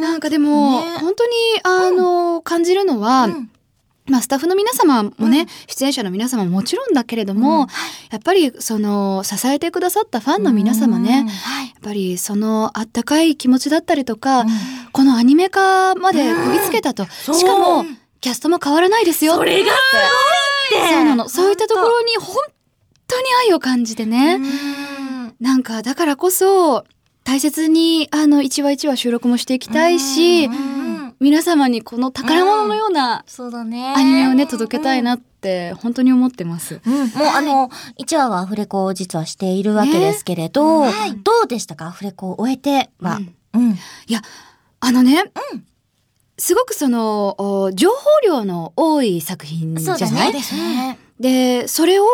[0.00, 0.98] なんかでも、ね。
[1.00, 3.50] 本当にあの、感じるのは、ん。
[4.06, 7.68] まあ、スタッフの皆様もね、出演者の皆様ももちろんだけれども、
[8.10, 11.26] やっぱりその支えてくださったファンの皆様ね、やっ
[11.80, 14.46] ぱりそのあったかい気持ちだったりとか、
[14.92, 17.06] このアニメ化までこぎつけたと、う。
[17.34, 17.84] しかも
[18.20, 19.78] キャストも変わらないですよそれがす
[20.72, 20.94] ごいって。
[20.94, 21.28] そうなの。
[21.28, 22.36] そういったところに本
[23.10, 24.40] 当に愛を感じてね、
[25.40, 26.84] なんかだからこそ
[27.24, 30.48] 大切にあの一話一話収録もしていきたいし、
[31.20, 33.92] 皆様にこの宝物のようなそうだね。
[33.96, 36.80] アニメをね届けたいなって本当に思ってます。
[36.84, 40.90] もうあの、1話はアフレコを実はしているわけですけれど、ど
[41.44, 41.86] うでしたか？
[41.88, 43.20] アフレコを終えては。
[43.54, 43.72] うん。
[43.72, 43.76] い
[44.08, 44.22] や
[44.80, 45.24] あのね、
[46.38, 50.42] すごくそのお情報量の多い作品じゃない？
[50.42, 50.98] すね。
[51.20, 52.04] でそれを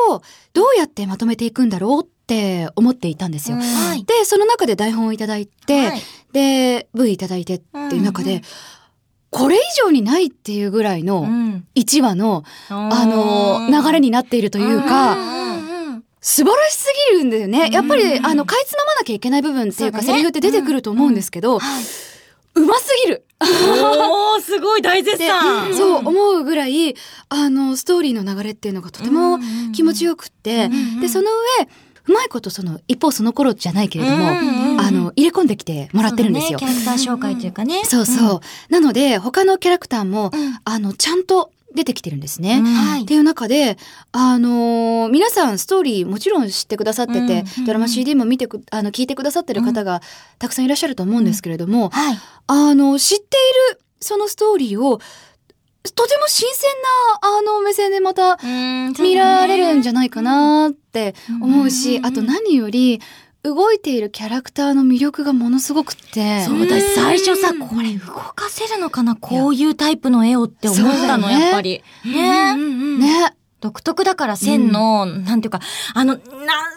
[0.53, 3.57] どうやってまとめていくんだろうって思っていたんですよ。
[3.57, 4.05] はい。
[4.05, 6.03] でその中で台本をいただいて、はい。
[6.33, 8.43] で V いただいてっていう中で、
[9.31, 11.65] これ以上にないっていうぐらいのん。
[11.75, 15.17] 1話の、あの流れになっているというか、
[16.21, 17.71] 素晴らしすぎるんだよね。
[17.71, 21.61] やっぱり、あの、かいつままなきゃいけない部分っていうか、セリフって出てくると思うんですけど、う
[22.67, 23.27] ますぎる
[24.47, 25.75] すごい大絶賛。
[25.75, 26.95] そう思うぐらい、
[27.29, 29.39] あの、ストーリーの流れっていうのがとても
[29.75, 30.69] 気持ちよくって、
[31.01, 31.69] で、その上、
[32.09, 36.65] うまいことその、一方その頃じゃないけれども、あの、入れ込んできてもらってるんですよキ。
[36.65, 37.83] ャラクター紹介というかね。
[37.85, 38.41] そうそう。
[38.73, 40.31] なので、他のキャラクターも、
[40.65, 42.63] あの、ちゃんと出てきてるんですね。
[42.63, 43.77] はいっていう中で、
[44.13, 50.01] あのー皆さんストーリーもちろん知ってくださってて、ドラマ CD も見てく、あの、聞いてくださってる方が
[50.39, 52.19] たくさんいらっしゃると思うんですけれども、はい。
[52.47, 55.01] あの、知っているそのストーリーを、
[55.95, 56.71] とても新鮮
[57.21, 58.39] な、あの、目線でまた
[58.99, 63.01] 見られるんじゃないかなって思うし、あと何より、
[63.43, 66.41] 動いているキャラクターの魅力がものすごくって。
[66.41, 69.15] そう、私最初さ、これ動かせるのかな？
[69.15, 71.81] こういうタイプの絵をって思ったの、そうだよねやっぱり。
[72.05, 72.57] ね。
[72.99, 73.37] ね。
[73.67, 75.61] 独特だから線の、なんていうか、
[75.93, 76.21] あの、な、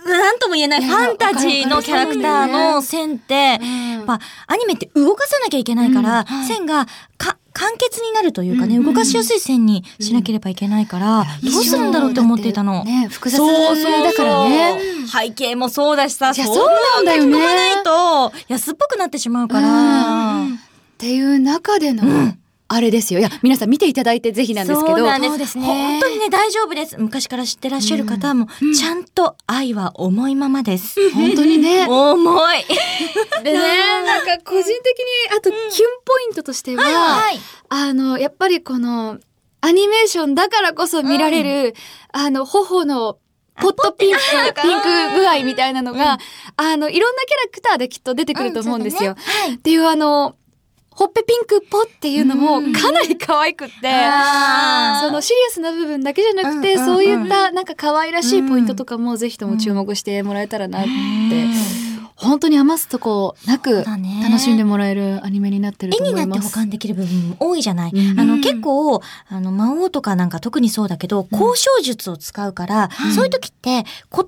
[0.06, 3.58] なんとも言えないファンタジーのキャラクターの線って、や
[4.02, 6.88] っぱアニメって動かさなきゃいけないから、線が
[7.18, 8.86] か簡潔になるというかね、うん。
[8.86, 12.84] 動かしやすい線にしなければいけないから、どうするんだろうって思っていたの？
[12.84, 14.04] ね、複雑そうそうそう。
[14.04, 14.80] だからね。
[15.06, 17.34] 背景もそうだしさ、そそうなんだよね。
[17.34, 19.68] 書き込まないと安っぽくなってしまうから。
[19.68, 20.56] うん。
[20.56, 20.58] っ
[20.98, 22.34] ていう中での、
[22.72, 23.20] あれですよ。
[23.20, 24.98] いや、皆さん見ていただいてぜひなんですけど。
[24.98, 26.98] そうなんですね本当にね、大丈夫です。
[27.00, 28.48] 昔から知ってらっしゃる方も、
[28.78, 30.96] ちゃんと愛は重いままです。
[31.12, 31.88] 本当にね。
[31.90, 32.64] 重い。
[33.44, 33.60] でね、
[34.06, 35.62] なんか個人的に、あと、キュン
[36.06, 37.40] ポイントとしては、はい。
[37.70, 39.18] あの、やっぱりこの、
[39.62, 41.76] アニメーションだからこそ見られる、
[42.12, 43.18] あの、頬の、
[43.60, 44.20] ポットピンク、
[44.62, 46.18] ピンク具合みたいなのが、
[46.56, 49.16] あの、いろんなキャラクターできっと出てくると思うんですよ。
[49.54, 50.36] っていうあの、
[51.00, 60.90] ほっぺピンクポっていうのもかなり可愛くって、そのシリアスな部分だけじゃなくて、うんうんそういったなんか可愛らしいポイントとかもぜひとも注目してもらえたらなって、
[62.16, 66.40] 本当に余すとこなく楽しんでもらえるアニメになってる絵にと思います。
[66.40, 67.92] なって保管できる部分も多いじゃない。
[67.94, 68.20] うん。
[68.20, 74.26] あの、結構、あの、魔王とかなんか特にそうだけど、交渉術を使うから、そういう時って、言葉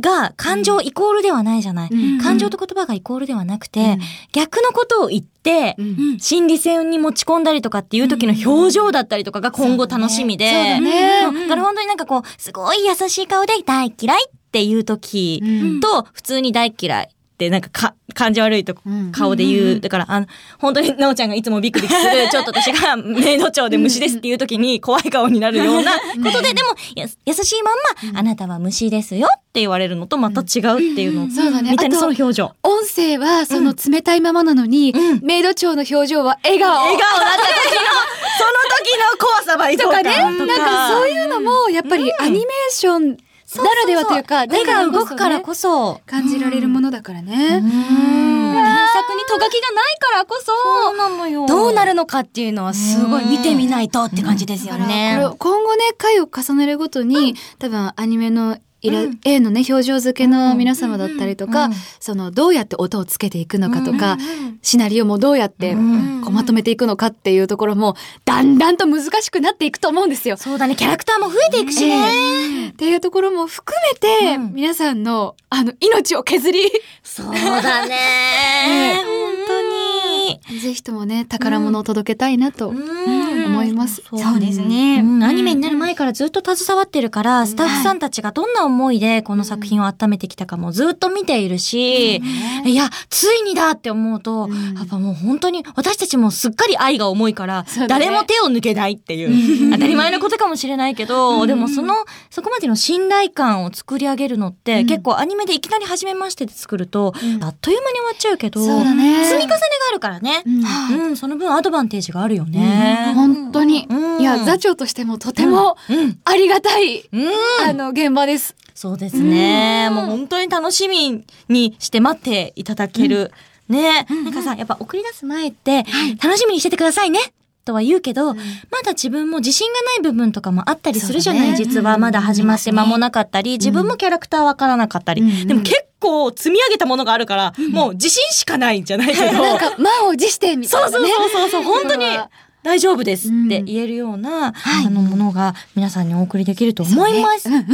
[0.00, 1.90] が感情イコールではないじゃない。
[1.90, 2.18] うん。
[2.20, 3.98] 感情と言葉がイコールではなくて、
[4.32, 6.18] 逆のことを言って、うん。
[6.18, 10.50] 心理戦に持ち込んだりとかっていう時の表情だったりとかが今後楽しみで。
[10.50, 11.48] だね。
[11.48, 15.80] から本当になんかこう、すごい優しい顔で大嫌いっていう時うん。
[15.80, 19.10] と、普通に大嫌いってなんかか感じ悪いとうん。
[19.10, 19.80] 顔で言う。
[19.80, 20.26] だから、あの、
[20.58, 25.98] 本当になおちゃんがいつもビクビクする、 ちょっと私がメイド長で虫ですっていう時に怖い顔になるようなこ
[26.30, 31.24] とで、でも、や優しいまんま、あなたは虫ですよって言われるのとまた違うっていうの。
[31.24, 31.72] を、そうだね。
[31.72, 32.52] みたいなその表情。
[32.62, 35.20] 音声はその冷たいままなのに、うん。
[35.24, 36.70] メイド長の表情は笑顔。
[36.70, 38.04] 笑顔だった時の、
[38.38, 40.02] その時の怖さばいとか。
[40.02, 43.16] ね、なんかそういうのもやっぱりアニメーション
[43.56, 46.00] ならではというか、目が動くからそこそ。
[46.06, 47.60] 感じられるものだからね。
[47.62, 48.52] うん。
[48.52, 51.46] 原作にト書きがないからこそ、そうなのよ。
[51.46, 55.18] どうなるのかっていうのはすごい見てみないとって感じですよね。
[55.38, 61.72] 今後ね回を重ねるごとに、多分アニメのイラ、絵のね表情付けの皆様だったりとか、うん。
[61.98, 64.18] そのどうやって音をつけていくのかとか、
[64.60, 70.36] シナリオもどうやってうんこうまとめていくのかっていうところもだんだんと難しくなっていくと思うんですよ。
[70.36, 72.68] そうだね、キャラクターも増えていくしね。
[72.68, 74.54] っていうところも含めて、うん。
[74.54, 76.60] 皆さんのあの命を削り。
[77.02, 79.00] そうだね。
[79.02, 80.60] 本当に。
[80.60, 83.44] ぜひともね宝物を届けたいなとうん。
[83.46, 84.02] 思います。
[84.10, 85.00] そうですね。
[85.00, 85.22] うん。
[85.22, 101.94] アニメになる前からずっと携わってるから、スタッフさんたちがどんな思いでこの作品を温めてきたかもずっと見ているし、いや、ついにだって思うと、やっぱもう本当に私たちもすっかり愛が重いから、誰も手を抜けないっていう、当たり前のことかもしれないけど、でもその、
[102.30, 109.24] そこまでの信頼感を作り上げるのって、結構アニメでいきなり初めましてで作ると、あっという間に終わっちゃうけど、ね。
[109.26, 109.58] 積み重ねが
[109.90, 110.42] あるからね。
[110.90, 111.04] うん。
[111.04, 113.12] うん、その分アドバンテージがあるよね。
[113.14, 114.20] 本当に、うん。
[114.20, 115.83] いや座長としてもとてもうん。
[116.24, 117.30] ありがたい、うん。
[117.68, 118.54] あの現場です。
[118.74, 119.88] そうですね。
[119.90, 123.32] もう本当に楽しみにして待っていただける。
[123.68, 125.84] ね、なんかさ、やっぱ送り出す前って、
[126.22, 127.18] 楽しみにしててくださいね。
[127.64, 128.42] とは言うけど、ま
[128.84, 131.56] だ自分も自信がない部分とかもあったりするじゃない、ね。
[131.56, 139.32] 実はまだ始まって間もなかったり、自分もキャラクターわからなかったり、うんでも結構積み上げたものがあるから、もう自信しかないんじゃないけど。
[139.32, 140.92] なんか満を持してみたいなね。
[140.92, 141.62] そうそうそうそう。
[141.62, 142.24] 本当にうん
[142.64, 147.48] 大丈夫ですって言えるような、あのものが皆さんにお送りできると思います。
[147.48, 147.64] はい。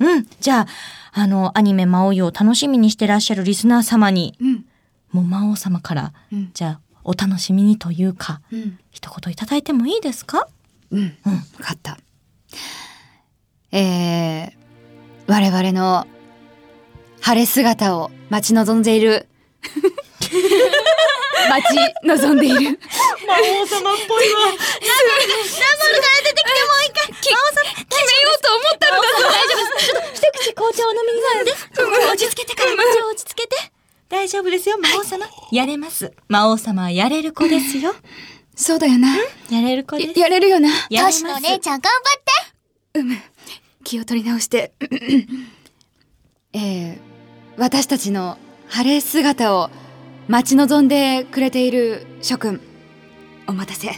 [0.00, 0.26] うん。
[0.40, 0.66] じゃあ、
[1.12, 4.64] あの、アニメ魔王よを楽しみにしてらっしゃるリスナー様に、うん。
[5.12, 6.50] もう魔王様から、うん。
[6.52, 8.78] じゃあ、お楽しみにというか、うん。
[8.90, 10.46] 一言いただいてもいいですか？
[10.90, 11.96] うん、分かった。
[13.70, 14.52] えー、
[15.28, 16.08] 我々の
[17.20, 19.28] 晴れ姿を待ち望んでいる
[21.48, 22.78] 待ち望んでいる
[23.26, 24.40] 魔王様っぽいわ。
[27.40, 30.20] 決めようと思ったのだ大丈夫です。
[30.20, 31.52] ちょっと一口紅茶をお飲みになるんで。
[32.10, 32.82] 落ち着けてから、落
[33.16, 33.56] ち着けて。
[34.08, 35.26] 大丈夫ですよ、魔王様。
[35.52, 36.12] やれます。
[36.28, 37.94] 魔王様はやれる子ですよ。
[38.56, 39.16] そうだよな。
[39.50, 40.18] やれる子です。
[40.18, 40.68] やれるよな。
[40.90, 43.22] やれますトシのお姉ちゃん頑張って
[43.84, 44.72] 気を取り直して。
[46.52, 46.98] えー、
[47.56, 48.36] 私たちの
[48.68, 49.70] 晴れ姿を
[50.30, 52.60] 待ち望んでくれている諸君、
[53.48, 53.90] お待たせ。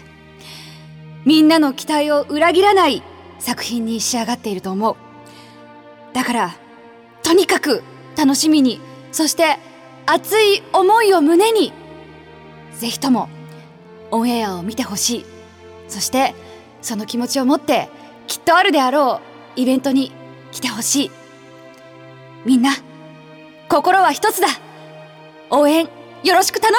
[1.27, 3.03] みんなの期待を裏切らない
[3.39, 4.97] 作品に仕上がっていると思う。
[6.15, 6.57] だから、
[7.23, 7.83] とにかく
[8.17, 8.81] 楽しみに、
[9.13, 9.59] そして
[10.07, 11.71] 熱い思いを胸に、
[12.79, 13.29] ぜひとも
[14.11, 15.27] オンエアを見てほしい。
[15.87, 16.35] そして、
[16.81, 17.91] その気持ちを持って
[18.27, 19.21] きっとあるであろ
[19.55, 20.13] うイベントに
[20.51, 21.11] 来てほしい
[22.47, 22.71] みんな
[23.69, 24.49] 心は一つだ
[25.51, 25.91] 応援
[26.23, 26.79] よろしく頼む。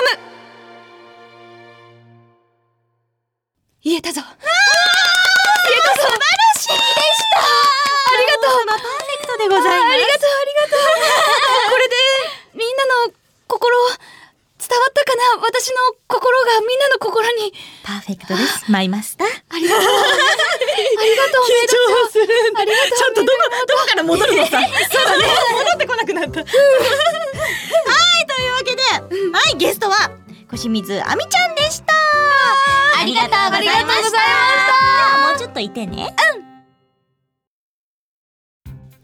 [3.84, 4.22] 言えたぞ。
[4.22, 4.32] 言え
[5.82, 6.08] たぞ。
[6.08, 6.24] 素晴ら
[6.56, 6.80] しいでし
[7.28, 7.44] た。
[7.44, 8.66] ありがとう。
[8.66, 9.92] パーフェクトでございます。
[9.92, 10.88] ありがとうありがとう。
[11.72, 11.96] これで
[12.54, 13.12] みんなの
[13.50, 13.76] 心
[14.64, 15.44] 伝わったかな？
[15.44, 15.76] 私の
[16.08, 17.54] 心がみんなの心に。
[17.84, 18.72] パーフェクトです。
[18.72, 19.98] マイマスターありがとうあり
[21.16, 22.24] がとうメイドする
[22.56, 24.62] ありがとうちょっとどこどこから戻るのさ？
[24.92, 25.26] そうだね。
[25.52, 26.40] 戻ってこなくなった。
[26.40, 26.50] はい
[28.28, 28.82] というわけで、
[29.32, 30.12] はいゲストは
[30.50, 31.94] 小清水亜美ちゃんでした。
[33.02, 34.18] ありがとうございました。
[35.30, 36.16] もうちょっといてね。
[36.38, 36.44] うん。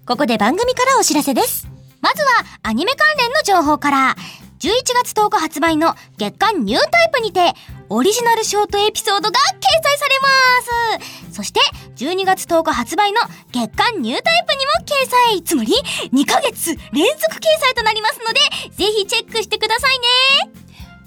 [0.05, 1.68] ここで番組からお知らせです。
[2.01, 4.16] まずはアニメ関連の情報から
[4.60, 4.72] 11
[5.05, 7.53] 月10日発売の月刊ニュータイプにて
[7.88, 9.38] オリジナルショートエピソードが掲
[9.84, 10.99] 載されま
[11.32, 11.36] す。
[11.36, 11.62] そして
[11.95, 13.22] 12月10日発売の
[13.53, 15.43] 月刊ニュータイプにも掲載。
[15.43, 15.74] つまり
[16.12, 18.39] 2ヶ月連続掲載となりますので
[18.76, 20.51] ぜひチェックしてくださいね。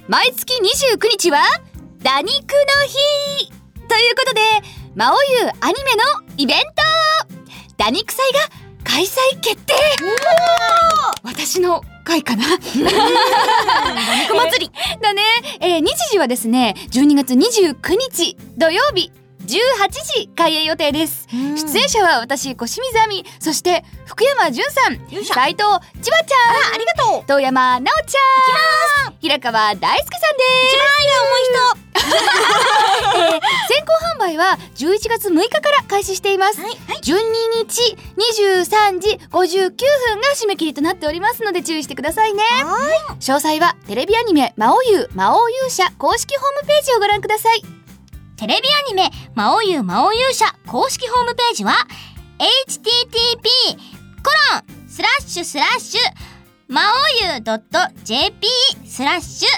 [0.09, 1.45] 毎月29日は
[2.03, 2.37] 打肉の
[2.87, 3.53] 日
[3.87, 4.41] ということで
[4.95, 6.03] 魔王優アニメの
[6.39, 6.65] イベント。
[7.77, 8.41] 打肉祭が
[8.85, 9.75] 開催決定。
[11.63, 12.45] の会かな。
[15.01, 15.23] だね、
[15.61, 19.11] えー日時はですね12月29日土曜日。
[19.11, 21.27] 18時開演予定です。
[21.31, 26.75] 出演者は私小清水亜美そして福山潤さん斉藤千葉ちゃん。
[26.75, 27.25] ありがとう。
[27.27, 29.15] 遠山奈緒ちゃん。
[29.21, 30.75] 平川大輔さんです。
[30.75, 30.87] 一番
[31.23, 36.65] 重い人、えー先行販売は11月6日から開始しています、12
[37.57, 42.43] 日23時59分が締め切りとなっておりますので注意してくださいね。
[43.21, 47.63] 詳細はテレビアニメ魔王優魔王勇者公式ホームページをご覧ください
[48.43, 51.75] テレビアニメ「魔王優魔王勇者」公式ホームページは
[52.41, 53.79] http
[54.21, 56.01] コロンスラッシュスラッシュ
[56.67, 57.41] 魔王優
[58.03, 58.49] .jp
[58.85, 59.49] スラッシュ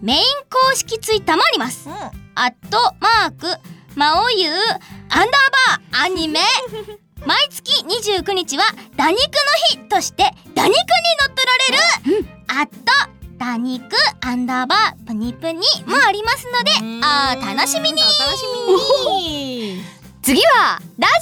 [0.00, 1.88] メイン公式ツイッターもあります、
[2.36, 3.48] アットマーク
[3.96, 4.60] 魔王優アン
[5.08, 5.28] ダー
[5.90, 6.38] バーアニメ。
[7.26, 8.64] 毎月29日は
[8.94, 9.18] 打肉の
[9.70, 10.22] 日として
[10.54, 11.48] 打肉に乗っ取
[12.06, 13.82] られる、アット打肉
[14.20, 16.72] アンダーバープニプニもありますので、
[17.02, 17.98] あー楽しみに。
[17.98, 19.80] 楽しみに。
[20.20, 21.14] 次はラジ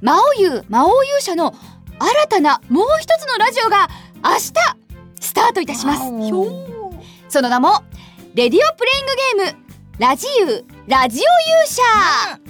[0.00, 1.54] オ、魔王優魔王勇者の
[1.98, 3.90] 新たなもう一つのラジオが
[4.24, 4.40] 明日
[5.20, 6.04] スタートいたします。
[7.28, 7.84] その名も
[8.34, 9.66] レディオプレイングゲーム
[9.98, 12.40] ラジユーラジオ勇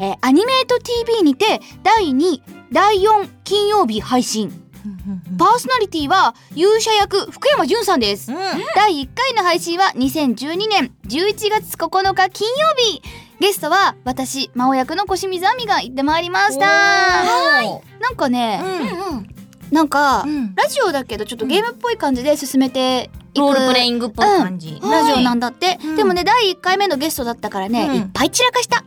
[0.00, 2.40] 者、えーアニメート TV にて第2
[2.72, 4.63] 第4金曜日配信
[5.36, 8.30] パーソナリティは勇者役福山潤さんです、
[8.74, 13.02] 第1回の配信は2012年11月9日金曜日。
[13.40, 16.66] ゲストは私魔王役の小清水亜美が行ってまいりました。
[16.66, 18.62] なんかね、
[19.72, 20.24] なんか、
[20.54, 25.96] ラジオだけどちょっとゲームっぽい感じで進めてロールプレイングっぽい感じ、ラジオなんだって、うん。
[25.96, 27.94] でもね第1回目のゲストだったからね、うん。
[27.96, 28.84] いっぱい散らかした。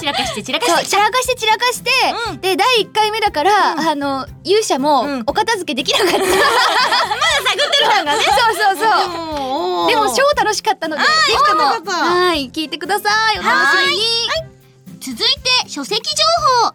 [0.00, 0.86] 散らかして散らかして。
[0.86, 1.90] 散らかして散らかして、
[2.30, 2.40] うん。
[2.40, 5.22] で第1回目だから、あの勇者もうん。
[5.26, 8.24] お片付けできなかった、 まだ探ってる感がね。
[8.24, 9.88] そうそうそう。
[9.88, 13.38] でも超楽しかったのでぜひともはい聞いてください。
[13.38, 14.02] お楽しみに。
[15.00, 15.16] 続い
[15.64, 16.24] て書籍情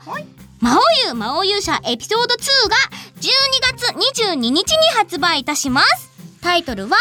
[0.07, 0.43] 報。
[0.64, 2.78] 魔王優魔王勇者エピソード2が
[3.20, 3.28] 12
[3.76, 3.93] 月
[4.32, 6.12] 22日に発売いたします
[6.44, 6.98] タイトルは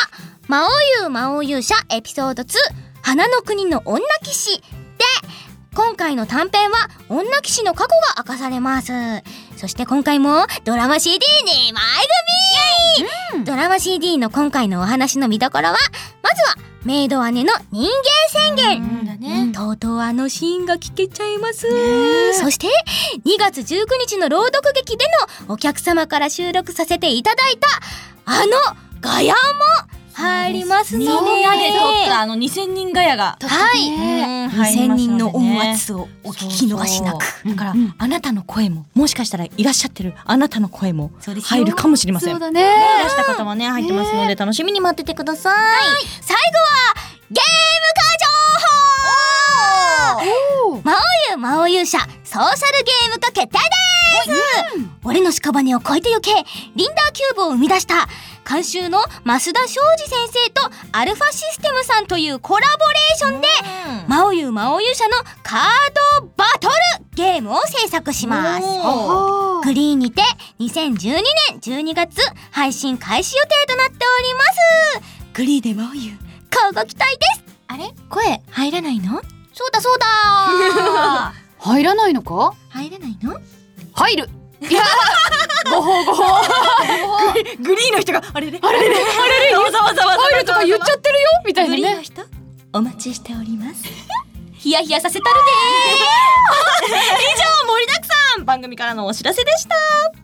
[0.47, 0.69] 魔王
[1.03, 2.57] 優魔王勇者エピソード2
[3.03, 4.65] 花の国の女騎士で
[5.75, 8.93] 今回の短編は女騎士の過去が明かされます。
[9.57, 11.83] そして今回もドラマ CD に前
[13.35, 15.77] 組、ドラマ CD の今回のお話の見どころは
[16.23, 17.95] まずはメイド姉の人間
[18.29, 19.53] 宣言、だね。
[19.53, 21.67] とうとうあのシーンが聞けちゃいます。
[22.35, 22.69] そして、
[23.25, 25.05] 2月19日の朗読劇で
[25.49, 27.69] のお客様から収録させていただいた、
[28.25, 29.39] あのガヤも
[30.15, 31.07] 入りますので。
[31.07, 33.37] みんなで撮ったあの2000人ガヤが。
[33.41, 33.89] はい。
[33.91, 37.25] うん2000人の音圧をお聞き逃しなく。
[37.49, 41.11] だから、あなたの声も、もしかしたらいらっしゃってるあなたの声も
[41.43, 42.31] 入るかもしれません。
[42.31, 42.65] そうだねい
[43.03, 45.55] らした方もね、入ってますので、楽しみに待っててください。
[46.21, 46.95] 最後は、
[47.31, 48.03] ゲーム化
[50.21, 50.97] 情報魔王
[51.31, 53.59] 優魔王勇者ソーシャルゲーム化決定で
[54.35, 56.31] す、俺の屍を超えてゆけ
[56.77, 58.07] リンダーキューブを生み出した
[58.49, 63.49] 監修の増田昌司先生とアルファシステムさんというコラボレーションで、
[64.09, 65.63] 魔王優魔王勇者のカー
[66.21, 66.75] ドバトル
[67.15, 68.67] ゲームを制作します。
[69.65, 70.23] グリーンにて
[70.59, 71.23] 2012年
[71.61, 72.19] 12月
[72.51, 75.33] 配信開始予定となっております。
[75.35, 76.11] グリーで魔王優
[76.53, 77.45] 交互期待です。
[77.69, 77.91] あれ？
[78.11, 79.23] 声入らないの？
[79.55, 80.07] そうだそうだ
[81.59, 82.55] 入らないのか？
[82.71, 83.39] 入れないの？
[83.95, 84.29] 入る
[84.69, 84.83] い や
[85.71, 86.43] ごほうごほう。
[87.63, 92.23] グリーンの人があれれあれれあれれわざわざわざ入るとか言っちゃってるよみたいなねグリーンの人
[92.73, 93.83] お待ちしております
[94.59, 95.37] ヒヤヒヤさせたる
[96.81, 100.22] 以上盛りだくさん番組からのお知らせでした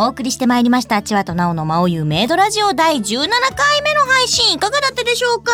[0.00, 1.02] お送りしてまいりました。
[1.02, 4.54] 千葉となおのまおゆうメイドラジオ第17回目の配信。
[4.54, 5.50] いかがだったでしょうか？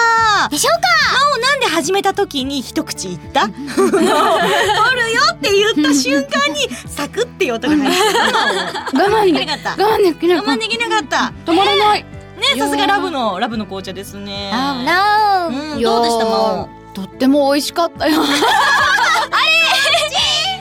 [0.51, 0.80] でしょうか？
[1.18, 3.49] なおなんで始めた時に一口言った？
[3.49, 4.12] 取るよ
[5.32, 7.97] って言った瞬間にサクっていう音が入って
[8.92, 9.01] た。
[9.03, 9.82] 我慢でできなかった。
[9.82, 11.30] 我慢できない我慢できなかった。
[11.30, 12.05] ね止まらない。
[12.59, 14.51] さすがラブのラブの紅茶ですね。
[14.53, 18.20] あらうんどうでしたまとっても美味しかったよ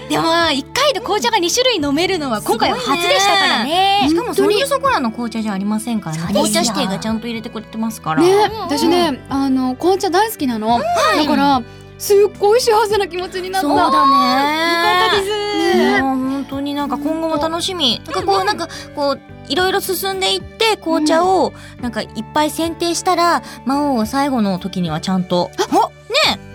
[0.09, 4.05] でも一回で紅茶が2種類飲めるのは今回は初でしたからね。
[4.07, 6.23] しかもソニーソコラの紅茶じゃありませんからね。
[6.27, 10.79] 紅茶指定がちゃんと入れてくれてますから、ね私ねあの紅茶大好きなの。
[10.79, 11.61] だから
[11.97, 13.67] すっごい幸せな気持ちになった。
[13.67, 13.91] そうだね。
[13.91, 15.77] よかったです。
[15.77, 16.01] ね。
[16.01, 18.01] 本当になんか今後も楽しみ。
[18.05, 25.49] なんかこうなんかこういろいろ進んでいって紅茶をなんかいっぱい選定したら魔王を最後の時にはちゃんと。
[25.49, 26.02] ね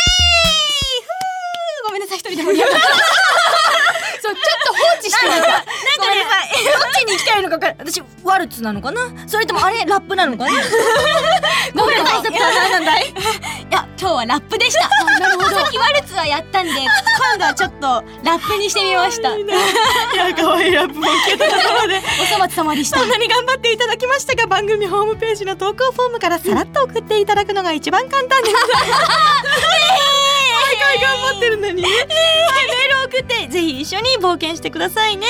[1.86, 2.80] ごめんなさい一人で盛り上がった
[4.24, 5.32] そうちょっと放置してる。
[5.32, 5.62] なんかね
[6.64, 9.02] どっちに行きたいのか分から私ワルツなのかな？
[9.28, 10.52] それともあれ ラップなのかな？
[11.76, 12.24] ごめんなん
[12.86, 13.10] だい。
[13.10, 13.14] い
[13.70, 14.88] や今日はラップでした。
[15.20, 15.58] なるほど。
[15.60, 16.88] さっきワルツはやったんで今
[17.38, 17.88] 度はちょっと
[18.24, 19.36] ラップにしてみました。
[19.36, 21.98] いや可愛いラップも聞けたところで。
[22.22, 23.00] お粗末様でした。
[23.00, 28.56] そんなに頑張っていただきましたが番組ホームページの投稿フォームからさらっと送っていただくのが一番簡単です。
[30.64, 31.88] 毎回頑張ってるのにね。
[31.88, 35.28] はい、メールを送ってぜひ一緒に冒険してくださいね。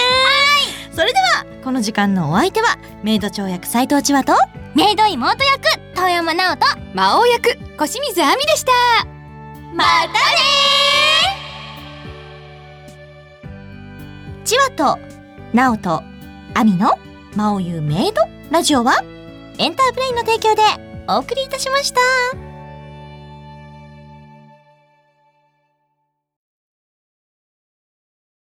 [0.91, 4.33] それではこの時間のお相手はメイド長役斉藤千和と
[4.75, 5.63] メイド妹役
[5.95, 8.71] 遠山直人魔王役小清水亜美でした
[9.73, 10.13] またね
[14.45, 14.99] 千和と
[15.53, 16.03] 直人
[16.53, 16.91] 亜美の
[17.35, 18.21] 魔王ゆうメイド
[18.51, 19.01] ラジオは
[19.57, 20.61] エンターブレインの提供で
[21.07, 22.52] お送りいたしました。